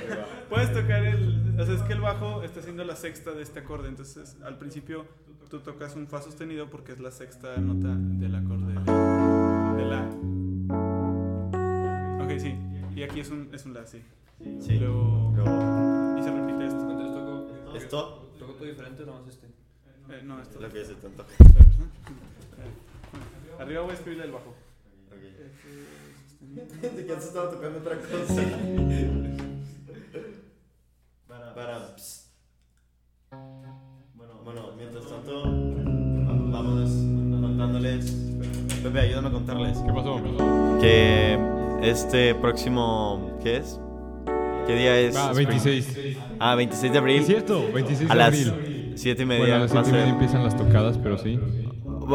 puedes 0.49 0.73
tocar 0.73 1.05
el, 1.05 1.61
o 1.61 1.65
sea, 1.65 1.75
es 1.75 1.83
que 1.83 1.93
el 1.93 2.01
bajo 2.01 2.43
está 2.43 2.61
haciendo 2.61 2.85
la 2.85 2.97
sexta 2.97 3.33
de 3.33 3.43
este 3.43 3.61
acorde, 3.61 3.89
entonces 3.89 4.37
al 4.45 4.59
principio 4.59 5.07
tú 5.49 5.61
tocas 5.61 5.95
un 5.97 6.07
fa 6.07 6.21
sostenido 6.23 6.69
porque 6.71 6.93
es 6.93 7.01
la 7.01 7.11
sexta 7.11 7.57
nota 7.59 7.95
del 7.97 8.35
acorde 8.35 8.75
de 8.75 9.85
la. 9.85 10.03
Ok, 12.25 12.39
sí. 12.39 12.55
Y 12.95 13.03
aquí 13.03 13.21
es 13.21 13.31
un, 13.31 13.51
es 13.53 13.65
un 13.67 13.75
la, 13.75 13.87
sí. 13.87 14.03
Sí. 14.61 14.79
Luego, 14.79 15.33
luego. 15.35 16.19
Y 16.19 16.23
se 16.23 16.31
repite 16.31 16.67
esto. 16.67 16.81
Entonces 16.91 17.15
tocó. 17.15 17.77
¿Esto? 17.77 18.33
¿Tocó 18.39 18.53
todo 18.55 18.65
diferente 18.65 19.03
o 19.03 19.07
nomás 19.07 19.29
este? 19.29 19.47
Eh, 19.47 20.23
no, 20.25 20.41
esto. 20.41 20.61
Lo 20.61 20.69
que 20.71 20.83
hice 20.83 20.95
tanto. 20.95 21.25
Eh, 22.59 23.63
arriba 23.63 23.83
voy 23.83 23.91
a 23.91 23.95
escribirle 23.95 24.25
el 24.25 24.33
bajo. 24.33 24.49
Ok. 24.49 25.23
Eh, 25.23 26.91
De 26.97 27.05
que 27.07 27.13
antes 27.13 27.27
estaba 27.29 27.51
tocando 27.51 27.79
otra 27.81 27.97
cosa. 27.99 28.43
Para. 31.29 31.55
Para. 31.55 31.87
Pues. 31.93 32.31
Bueno, 34.15 34.41
bueno, 34.43 34.73
mientras 34.77 35.07
tanto, 35.07 35.43
vámonos 35.43 36.91
contándoles. 37.43 38.11
Pepe, 38.83 39.01
ayúdame 39.01 39.29
a 39.29 39.33
contarles. 39.33 39.79
¿Qué 39.79 39.93
pasó? 39.93 40.23
Que 40.81 41.39
este 41.83 42.35
próximo. 42.37 43.39
¿Qué 43.43 43.59
es? 43.59 43.79
¿Qué 44.67 44.75
día 44.77 44.99
es? 45.01 45.17
Ah, 45.17 45.31
Spring? 45.31 45.49
26. 45.49 46.17
Ah, 46.39 46.55
26 46.55 46.93
de 46.93 46.99
abril. 46.99 47.21
Es 47.21 47.27
cierto, 47.27 47.71
26 47.73 48.11
A 48.11 48.15
de 48.15 48.19
las 48.19 48.27
abril. 48.29 48.93
7 48.97 49.23
y 49.23 49.27
Bueno, 49.27 49.43
media. 49.43 49.57
a 49.57 49.59
las 49.61 49.75
va 49.77 49.81
a 49.81 49.85
7 49.85 49.97
y 49.97 50.01
media 50.01 50.13
empiezan 50.13 50.45
las 50.45 50.57
tocadas, 50.57 50.99
pero 50.99 51.19
sí. 51.19 51.39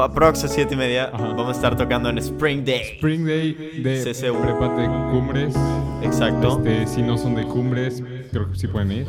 Aprox 0.01 0.43
a 0.43 0.47
7 0.47 0.73
y 0.73 0.77
media. 0.77 1.09
Ajá. 1.13 1.27
Vamos 1.29 1.49
a 1.49 1.51
estar 1.51 1.75
tocando 1.77 2.09
en 2.09 2.17
Spring 2.17 2.63
Day. 2.65 2.81
Spring 2.95 3.25
Day 3.25 3.53
de 3.83 4.01
CCU. 4.03 4.41
Prepate 4.41 4.85
Cumbres. 5.11 5.55
Exacto. 6.01 6.57
Este, 6.65 6.87
si 6.87 7.01
no 7.01 7.17
son 7.17 7.35
de 7.35 7.43
Cumbres, 7.43 8.03
creo 8.31 8.49
que 8.51 8.57
sí 8.57 8.67
pueden 8.67 8.91
ir. 8.91 9.07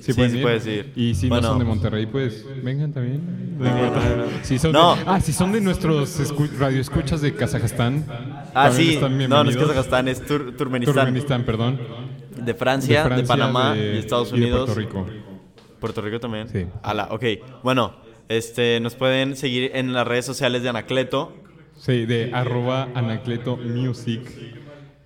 Sí, 0.00 0.12
pueden 0.12 0.30
sí 0.32 0.38
puedes 0.38 0.66
ir. 0.66 0.92
Y 0.94 1.14
si 1.14 1.28
Bueno. 1.28 1.42
no 1.42 1.48
son 1.50 1.58
de 1.58 1.64
Monterrey, 1.64 2.06
pues 2.06 2.44
vengan 2.62 2.92
también. 2.92 3.20
Vengan, 3.58 3.76
vengan. 3.92 4.26
Si 4.42 4.58
son 4.58 4.72
No. 4.72 4.94
de, 4.96 5.02
ah, 5.06 5.20
si 5.20 5.32
son 5.32 5.50
de 5.52 5.60
nuestros 5.60 6.20
escu- 6.20 6.50
radioescuchas 6.58 7.20
de 7.20 7.34
Kazajstán. 7.34 8.04
Ah, 8.54 8.70
sí. 8.70 8.94
están 8.94 9.18
No, 9.28 9.42
no 9.44 9.50
es. 9.50 9.56
Kazajstán, 9.56 10.06
es 10.08 10.22
Tur- 10.24 10.56
Turkmenistán. 10.56 10.94
Turkmenistán, 10.94 11.44
perdón. 11.44 11.80
De 12.44 12.54
Francia, 12.54 13.08
de, 13.08 13.22
Panamá 13.24 13.74
de- 13.74 13.96
y 13.96 13.98
Estados 13.98 14.28
y 14.32 14.40
de 14.40 14.42
Unidos. 14.46 14.70
Puerto 14.70 14.80
Rico. 14.80 15.06
Puerto 15.80 16.00
Rico 16.02 16.20
también. 16.20 16.48
Sí. 16.48 16.66
Ala, 16.82 17.08
ok. 17.10 17.24
Bueno, 17.62 17.94
este, 18.28 18.80
nos 18.80 18.94
pueden 18.94 19.36
seguir 19.36 19.70
en 19.74 19.92
las 19.92 20.06
redes 20.06 20.24
sociales 20.26 20.62
de 20.62 20.68
Anacleto. 20.70 21.32
Sí, 21.76 22.06
de 22.06 22.30
arroba 22.34 22.88
Anacleto 22.94 23.56
Music. 23.56 24.20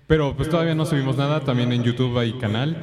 Pero 0.07 0.35
pues 0.35 0.49
todavía 0.49 0.75
no 0.75 0.85
subimos 0.85 1.15
nada. 1.17 1.39
También 1.41 1.71
en 1.71 1.83
YouTube 1.83 2.17
hay 2.17 2.33
canal. 2.33 2.75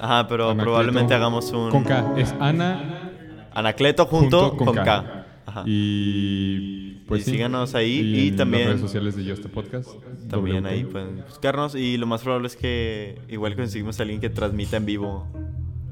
Ajá, 0.00 0.26
pero 0.28 0.46
Anacleto. 0.46 0.64
probablemente 0.64 1.14
hagamos 1.14 1.50
un 1.52 1.70
Con 1.70 1.84
K. 1.84 2.14
Es 2.16 2.34
Ana 2.40 3.12
Anacleto 3.54 4.04
junto, 4.06 4.50
junto 4.50 4.64
con, 4.66 4.74
K. 4.84 5.15
Ajá. 5.46 5.62
Y 5.66 6.98
pues 7.06 7.22
Y 7.22 7.24
sí. 7.24 7.30
síganos 7.32 7.74
ahí, 7.74 8.00
Y, 8.00 8.14
y 8.24 8.28
en 8.28 8.36
también- 8.36 8.62
las 8.64 8.68
redes 8.70 8.80
sociales 8.82 9.16
de 9.16 9.30
Just 9.30 9.46
a 9.46 9.48
Podcast. 9.48 9.90
También 10.28 10.66
ahí 10.66 10.84
pueden 10.84 11.22
buscarnos 11.28 11.74
y 11.76 11.96
lo 11.96 12.06
más 12.06 12.22
probable 12.22 12.48
es 12.48 12.56
que 12.56 13.18
igual 13.28 13.54
conseguimos 13.56 13.98
a 14.00 14.02
alguien 14.02 14.20
que 14.20 14.28
transmita 14.28 14.76
en 14.76 14.86
vivo. 14.86 15.26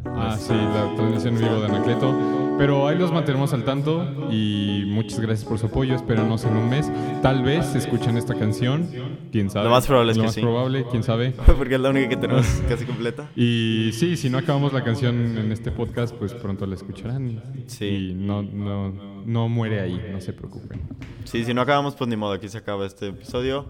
Ah, 0.06 0.36
sí, 0.38 0.52
la 0.52 0.94
transmisión 0.94 1.34
en 1.36 1.40
vivo 1.40 1.60
de 1.60 1.66
Anacleto. 1.66 2.14
Pero 2.56 2.86
ahí 2.86 2.96
los 2.96 3.10
mantenemos 3.10 3.52
al 3.52 3.64
tanto 3.64 4.28
y 4.30 4.84
muchas 4.86 5.18
gracias 5.18 5.48
por 5.48 5.58
su 5.58 5.66
apoyo. 5.66 5.96
Espéranos 5.96 6.44
en 6.44 6.56
un 6.56 6.68
mes. 6.70 6.90
Tal 7.20 7.42
vez 7.42 7.74
escuchen 7.74 8.16
esta 8.16 8.34
canción. 8.36 8.88
Quién 9.32 9.50
sabe. 9.50 9.64
Lo 9.64 9.72
más 9.72 9.86
probable 9.88 10.12
es 10.12 10.16
Lo 10.18 10.22
que 10.22 10.26
más 10.28 10.34
sí. 10.36 10.40
probable, 10.40 10.86
quién 10.88 11.02
sabe. 11.02 11.32
Porque 11.58 11.74
es 11.74 11.80
la 11.80 11.90
única 11.90 12.08
que 12.10 12.16
tenemos 12.16 12.46
casi 12.68 12.84
completa. 12.84 13.28
Y 13.34 13.90
sí, 13.94 14.16
si 14.16 14.30
no 14.30 14.38
acabamos 14.38 14.72
la 14.72 14.84
canción 14.84 15.36
en 15.36 15.50
este 15.50 15.72
podcast, 15.72 16.14
pues 16.14 16.32
pronto 16.32 16.64
la 16.66 16.76
escucharán. 16.76 17.42
Sí. 17.66 17.86
Y 17.86 18.14
no, 18.14 18.42
no, 18.42 18.92
no 19.26 19.48
muere 19.48 19.80
ahí, 19.80 20.00
no 20.12 20.20
se 20.20 20.32
preocupen. 20.32 20.80
Sí, 21.24 21.44
si 21.44 21.54
no 21.54 21.60
acabamos, 21.62 21.96
pues 21.96 22.08
ni 22.08 22.16
modo, 22.16 22.34
aquí 22.34 22.48
se 22.48 22.58
acaba 22.58 22.86
este 22.86 23.08
episodio. 23.08 23.66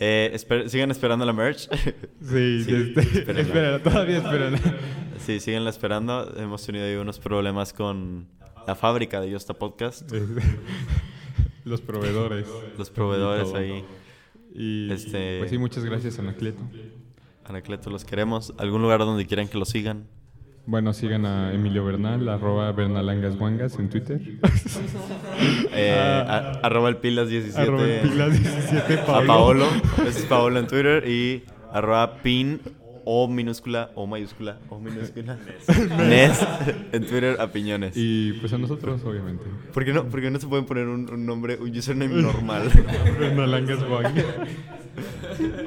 Eh, 0.00 0.30
esper- 0.34 0.68
sigan 0.68 0.90
esperando 0.90 1.24
la 1.24 1.32
merch. 1.32 1.68
Sí, 2.20 2.62
Sí, 2.64 2.74
este, 2.74 3.00
espérenla. 3.00 3.82
todavía 3.82 4.18
esperen. 4.18 4.54
sí, 5.18 5.40
síganla 5.40 5.70
esperando. 5.70 6.34
Hemos 6.36 6.64
tenido 6.64 6.84
ahí 6.84 6.94
unos 6.96 7.18
problemas 7.18 7.72
con 7.72 8.28
la 8.66 8.74
fábrica 8.74 9.20
de 9.20 9.30
Yosta 9.30 9.54
Podcast. 9.54 10.10
Los 11.64 11.80
proveedores. 11.80 12.46
Los 12.78 12.90
proveedores 12.90 13.44
Todo. 13.48 13.56
ahí. 13.56 13.84
Y 14.54 14.90
Este- 14.92 15.38
pues 15.38 15.50
sí, 15.50 15.58
muchas 15.58 15.84
gracias, 15.84 16.18
Anacleto. 16.18 16.62
Anacleto, 17.44 17.90
los 17.90 18.04
queremos. 18.04 18.52
¿Algún 18.58 18.82
lugar 18.82 19.00
donde 19.00 19.26
quieran 19.26 19.48
que 19.48 19.58
lo 19.58 19.64
sigan? 19.64 20.06
Bueno, 20.66 20.92
sigan 20.92 21.26
a 21.26 21.52
Emilio 21.54 21.84
Bernal, 21.84 22.28
arroba 22.28 22.72
bernalangasguangas 22.72 23.78
en 23.78 23.88
Twitter. 23.88 24.20
Eh, 25.78 25.94
Ah. 25.94 26.58
a- 26.62 26.66
arroba 26.66 26.88
el 26.88 26.96
pilas 26.96 27.28
17. 27.28 27.60
arroba 27.60 27.84
pilas 28.02 28.32
17 28.32 28.94
a 29.00 29.04
Paolo. 29.06 29.26
Paolo. 29.26 29.66
Es 30.08 30.22
Paolo 30.28 30.58
en 30.58 30.66
Twitter. 30.66 31.06
Y 31.06 31.44
arroba 31.72 32.16
pin 32.22 32.60
o 33.04 33.28
minúscula 33.28 33.90
o 33.94 34.06
mayúscula 34.06 34.58
o 34.70 34.80
minúscula. 34.80 35.36
Nes 36.08 36.40
en 36.92 37.06
Twitter 37.06 37.36
a 37.38 37.48
piñones. 37.52 37.92
Y 37.94 38.32
pues 38.40 38.52
a 38.54 38.58
nosotros, 38.58 39.02
obviamente. 39.04 39.44
¿Por 39.74 39.84
qué 39.84 39.92
no, 39.92 40.04
por 40.06 40.20
qué 40.22 40.30
no 40.30 40.40
se 40.40 40.46
pueden 40.46 40.64
poner 40.64 40.86
un, 40.88 41.08
un 41.12 41.26
nombre, 41.26 41.58
un 41.60 41.70
username 41.76 42.22
normal? 42.22 42.70
Bernalangasguangas. 43.20 44.24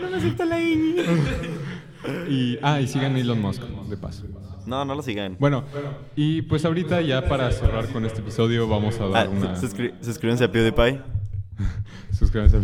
no 0.01 0.09
me 0.09 0.17
acepta 0.17 0.45
la 0.45 0.59
ñ. 0.59 0.95
Y, 2.27 2.57
ah, 2.63 2.81
y 2.81 2.87
sigan 2.87 3.15
a 3.15 3.19
Elon 3.19 3.39
Musk, 3.39 3.61
de 3.61 3.97
paso. 3.97 4.25
No, 4.65 4.85
no 4.85 4.95
lo 4.95 5.01
sigan. 5.01 5.35
Bueno, 5.39 5.63
y 6.15 6.41
pues 6.43 6.65
ahorita 6.65 7.01
ya 7.01 7.27
para 7.27 7.51
cerrar 7.51 7.87
con 7.87 8.05
este 8.05 8.21
episodio 8.21 8.67
vamos 8.67 8.99
a 8.99 9.05
Ah, 9.05 9.09
dar 9.09 9.29
una... 9.29 9.55
suscri- 9.55 9.93
suscríbanse 10.01 10.43
a 10.43 10.51
PewDiePie. 10.51 10.99
Suscríbanse 12.11 12.57
a 12.57 12.61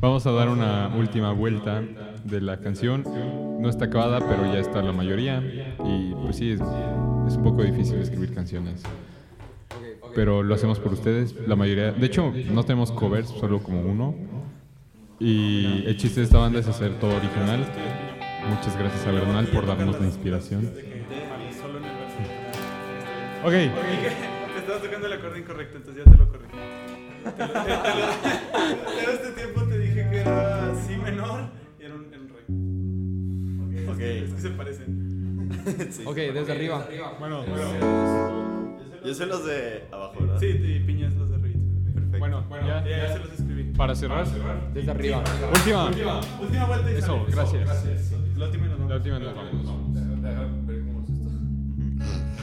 Vamos 0.00 0.26
a 0.26 0.30
dar 0.32 0.48
una 0.48 0.88
última 0.96 1.32
vuelta 1.32 1.82
de 2.24 2.40
la 2.40 2.58
canción. 2.60 3.02
No 3.60 3.68
está 3.68 3.86
acabada, 3.86 4.18
pero 4.20 4.44
ya 4.52 4.58
está 4.58 4.82
la 4.82 4.92
mayoría. 4.92 5.40
Y 5.86 6.14
pues 6.22 6.36
sí, 6.36 6.50
es, 6.50 6.60
es 6.60 7.36
un 7.36 7.42
poco 7.42 7.62
difícil 7.62 7.98
escribir 7.98 8.34
canciones. 8.34 8.82
Pero 10.14 10.42
lo 10.42 10.54
hacemos 10.54 10.78
por 10.80 10.92
ustedes. 10.92 11.34
La 11.46 11.56
mayoría... 11.56 11.92
De 11.92 12.06
hecho, 12.06 12.32
no 12.52 12.62
tenemos 12.64 12.92
covers, 12.92 13.28
solo 13.28 13.62
como 13.62 13.80
uno. 13.80 14.14
Y 15.18 15.84
el 15.86 15.96
chiste 15.96 16.20
de 16.20 16.26
esta 16.26 16.38
banda 16.38 16.60
es 16.60 16.68
hacer 16.68 16.98
todo 17.00 17.16
original. 17.16 17.66
Muchas 18.50 18.76
gracias 18.78 19.06
a 19.06 19.10
Bernal 19.12 19.46
por 19.46 19.66
darnos 19.66 19.98
la 19.98 20.06
inspiración. 20.06 20.70
Ok. 23.46 23.52
Te 23.52 24.58
estabas 24.58 24.82
tocando 24.82 25.06
el 25.06 25.12
acorde 25.12 25.38
incorrecto, 25.38 25.76
entonces 25.76 26.04
ya 26.04 26.10
te 26.10 26.18
lo 26.18 26.28
corregí. 26.28 26.52
Te 27.24 27.30
lo- 27.46 27.52
te- 27.52 27.70
te 28.96 29.02
lo- 29.06 29.12
este 29.12 29.30
tiempo 29.32 29.62
te 29.64 29.78
dije 29.78 30.08
que 30.10 30.20
era 30.20 30.74
si 30.86 30.96
menor 30.96 31.40
y 31.78 31.84
era 31.84 31.94
un, 31.94 32.06
un 32.06 33.86
re. 33.86 33.92
Ok. 33.92 34.00
Es 34.00 34.34
que 34.34 34.40
se 34.40 34.50
parecen. 34.50 35.06
Ok, 36.06 36.16
desde 36.16 36.52
arriba. 36.52 36.88
Bueno, 37.20 37.44
Yo 39.04 39.14
soy 39.14 39.26
los 39.26 39.46
de 39.46 39.84
abajo, 39.92 40.14
¿verdad? 40.20 40.40
Sí, 40.40 40.46
y 40.46 40.80
piñas 40.80 41.14
los 41.14 41.30
de 41.30 41.36
arribita. 41.36 41.60
Perfecto. 41.94 42.18
bueno, 42.18 42.44
ya, 42.50 42.66
Ya, 42.66 42.88
ya 42.90 42.96
ya. 43.06 43.12
se 43.12 43.18
los 43.20 43.32
escribí. 43.32 43.62
Para 43.76 43.94
cerrar, 43.94 44.26
Desde 44.74 44.90
arriba. 44.90 45.22
última. 45.52 46.20
Última 46.40 46.64
vuelta 46.66 46.90
y 46.90 46.96
Eso, 46.96 47.24
sale. 47.32 47.64
gracias. 47.64 48.12
La 48.36 48.46
última 48.46 48.66
y 48.66 48.68
nos 48.70 48.78
vamos. 48.78 48.90
La 48.90 48.96
última 48.96 49.18
nos 49.20 49.34
vamos. 49.36 49.85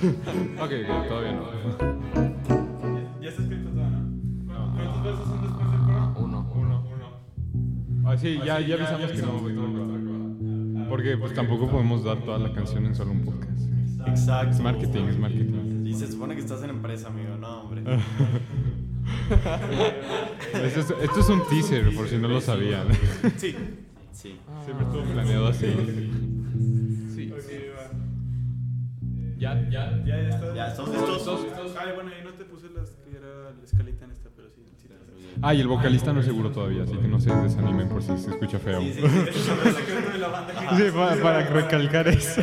Ok, 0.03 0.71
ok, 0.89 1.07
todavía 1.07 1.31
no. 1.33 1.43
Ya 3.21 3.29
está 3.29 3.41
escrito 3.41 3.69
todo, 3.69 3.89
¿no? 3.89 4.75
¿Cuántos 4.75 5.03
versos 5.03 5.27
son 5.27 5.41
después 5.41 5.71
del 5.71 5.79
coro? 5.79 6.13
Uno. 6.17 6.51
Uno, 6.53 6.87
uno. 6.93 8.09
Ah, 8.09 8.17
sí, 8.17 8.37
ya, 8.43 8.59
ya 8.59 8.75
avisamos 8.75 9.11
que 9.11 9.53
no. 9.53 10.89
Porque 10.89 11.17
pues 11.17 11.33
tampoco 11.33 11.69
podemos 11.69 12.03
dar 12.03 12.17
toda 12.23 12.37
la 12.37 12.51
canción 12.51 12.85
en 12.85 12.95
solo 12.95 13.11
un 13.11 13.23
podcast. 13.23 13.69
Exacto. 14.05 14.55
Es 14.55 14.59
marketing, 14.59 15.03
es 15.03 15.17
marketing. 15.17 15.85
Y 15.85 15.93
se 15.93 16.11
supone 16.11 16.35
que 16.35 16.41
estás 16.41 16.61
en 16.63 16.71
empresa, 16.71 17.07
amigo. 17.07 17.37
No, 17.37 17.61
hombre. 17.61 17.83
Esto 20.53 20.79
es, 20.79 20.93
esto 21.01 21.19
es 21.19 21.29
un 21.29 21.47
teaser, 21.47 21.95
por 21.95 22.07
si 22.07 22.17
no 22.17 22.27
lo 22.27 22.41
sabían. 22.41 22.87
Sí. 23.37 23.55
Sí. 24.11 24.37
Siempre 24.63 24.85
estuvo 24.85 25.03
planeado 25.03 25.47
así. 25.47 25.65
Ya, 29.43 29.61
ya. 29.69 30.01
Ya, 30.05 30.15
ya 30.21 30.29
está. 30.29 30.55
Ya, 30.55 30.67
¿estamos 30.69 30.89
listos? 30.91 31.75
Ay, 31.77 31.91
bueno, 31.95 32.11
ahí 32.15 32.23
no 32.23 32.31
te 32.31 32.45
puse 32.45 32.69
las 32.69 32.89
que 32.91 33.17
era 33.17 33.51
la 33.51 33.63
escalita 33.65 34.05
en 34.05 34.11
esta, 34.11 34.29
pero 34.35 34.47
sí. 34.49 34.63
sí 34.81 34.87
Ah, 35.41 35.53
y 35.53 35.59
el 35.59 35.67
vocalista 35.67 36.13
no 36.13 36.21
es 36.21 36.25
seguro 36.25 36.49
todavía, 36.51 36.83
así 36.83 36.95
que 36.97 37.07
no 37.09 37.19
se 37.19 37.29
desanimen 37.35 37.89
por 37.89 38.01
si 38.01 38.17
se 38.17 38.29
escucha 38.29 38.57
feo. 38.59 38.79
Sí, 38.81 38.93
sí, 38.93 39.01
Sí, 39.01 40.83
para, 40.95 41.21
para 41.21 41.39
recalcar 41.49 42.07
eso. 42.07 42.41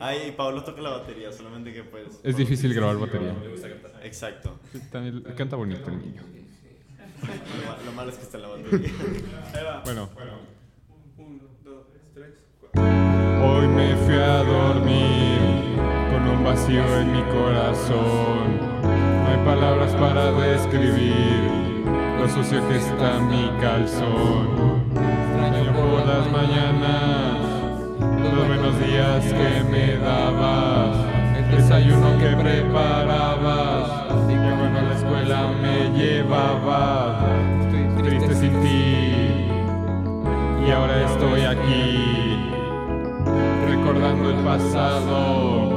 Ay, 0.00 0.28
y 0.28 0.32
Pablo 0.32 0.62
toca 0.64 0.82
la 0.82 0.90
batería, 0.90 1.32
solamente 1.32 1.72
que 1.72 1.82
pues. 1.84 2.20
Es 2.22 2.36
difícil 2.36 2.74
grabar 2.74 2.98
batería. 2.98 3.34
Exacto. 4.02 4.58
También 4.90 5.22
canta 5.36 5.56
bonito 5.56 5.88
el 5.90 5.98
niño. 5.98 6.22
Lo, 7.22 7.66
ma- 7.70 7.78
lo 7.86 7.92
malo 7.92 8.10
es 8.10 8.16
que 8.16 8.24
está 8.24 8.36
en 8.36 8.42
la 8.42 8.48
batería. 8.48 8.90
Bueno. 9.84 10.10
Uno, 11.16 11.42
dos, 11.64 11.84
tres, 12.12 12.34
cuatro. 12.60 12.82
Hoy 13.46 13.66
me 13.68 13.96
fui 13.96 14.14
a 14.14 14.42
dormir 14.42 15.21
vacío 16.42 16.82
en 17.00 17.12
mi 17.12 17.22
corazón. 17.22 18.72
No 18.82 19.28
hay 19.28 19.44
palabras 19.44 19.92
para 19.94 20.32
describir 20.32 21.84
lo 22.18 22.28
sucio 22.28 22.66
que 22.68 22.76
está 22.76 23.20
mi 23.20 23.50
calzón. 23.60 24.82
Extraño 24.94 25.72
por 25.72 26.06
las 26.06 26.30
mañanas 26.30 27.52
los 28.34 28.46
buenos 28.46 28.78
días 28.80 29.24
que 29.24 29.64
me 29.70 29.96
dabas, 29.96 30.96
el 31.36 31.56
desayuno 31.56 32.18
que 32.18 32.36
preparabas 32.36 33.90
y 34.28 34.32
que 34.32 34.56
cuando 34.56 34.78
a 34.78 34.82
la 34.82 34.94
escuela 34.94 35.48
me 35.60 35.90
llevabas. 35.98 37.24
Triste 38.02 38.34
sin 38.34 38.60
ti 38.62 39.48
y 40.66 40.70
ahora 40.70 41.04
estoy 41.04 41.42
aquí 41.42 42.38
recordando 43.68 44.30
el 44.30 44.36
pasado, 44.44 45.71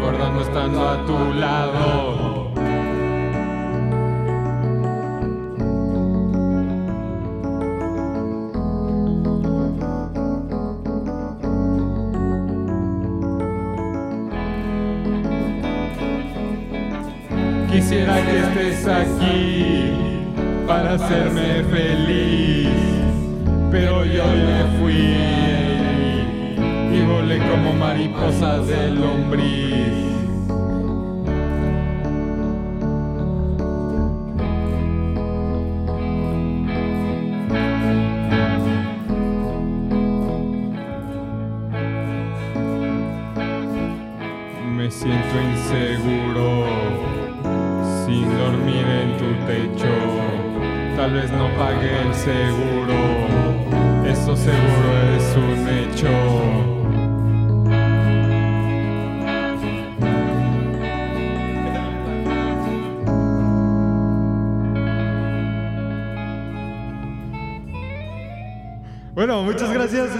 recordando 0.00 0.40
estando 0.40 0.88
a 0.88 1.04
tu 1.04 1.34
lado. 1.34 2.50
Quisiera 17.70 18.14
que 18.24 18.38
estés 18.38 18.86
aquí 18.88 19.92
para 20.66 20.94
hacerme 20.94 21.62
feliz, 21.64 22.68
pero 23.70 24.04
yo 24.04 24.24
me 24.24 24.78
fui 24.78 25.39
como 27.38 27.72
mariposa 27.74 28.58
de 28.58 28.90
lombriz. 28.90 30.10
Me 44.76 44.90
siento 44.90 45.40
inseguro 45.52 46.66
sin 48.06 48.24
dormir 48.38 48.86
en 48.86 49.16
tu 49.18 49.46
techo. 49.46 49.94
Tal 50.96 51.12
vez 51.12 51.30
no 51.30 51.48
pague 51.56 52.00
el 52.02 52.14
seguro. 52.14 52.79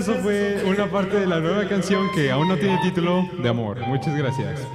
Eso 0.01 0.15
fue 0.15 0.65
una 0.65 0.91
parte 0.91 1.21
de 1.21 1.27
la 1.27 1.41
nueva 1.41 1.69
canción 1.69 2.11
que 2.15 2.31
aún 2.31 2.49
no 2.49 2.57
tiene 2.57 2.79
título 2.83 3.29
de 3.37 3.49
amor. 3.51 3.87
Muchas 3.87 4.17
gracias. 4.17 4.67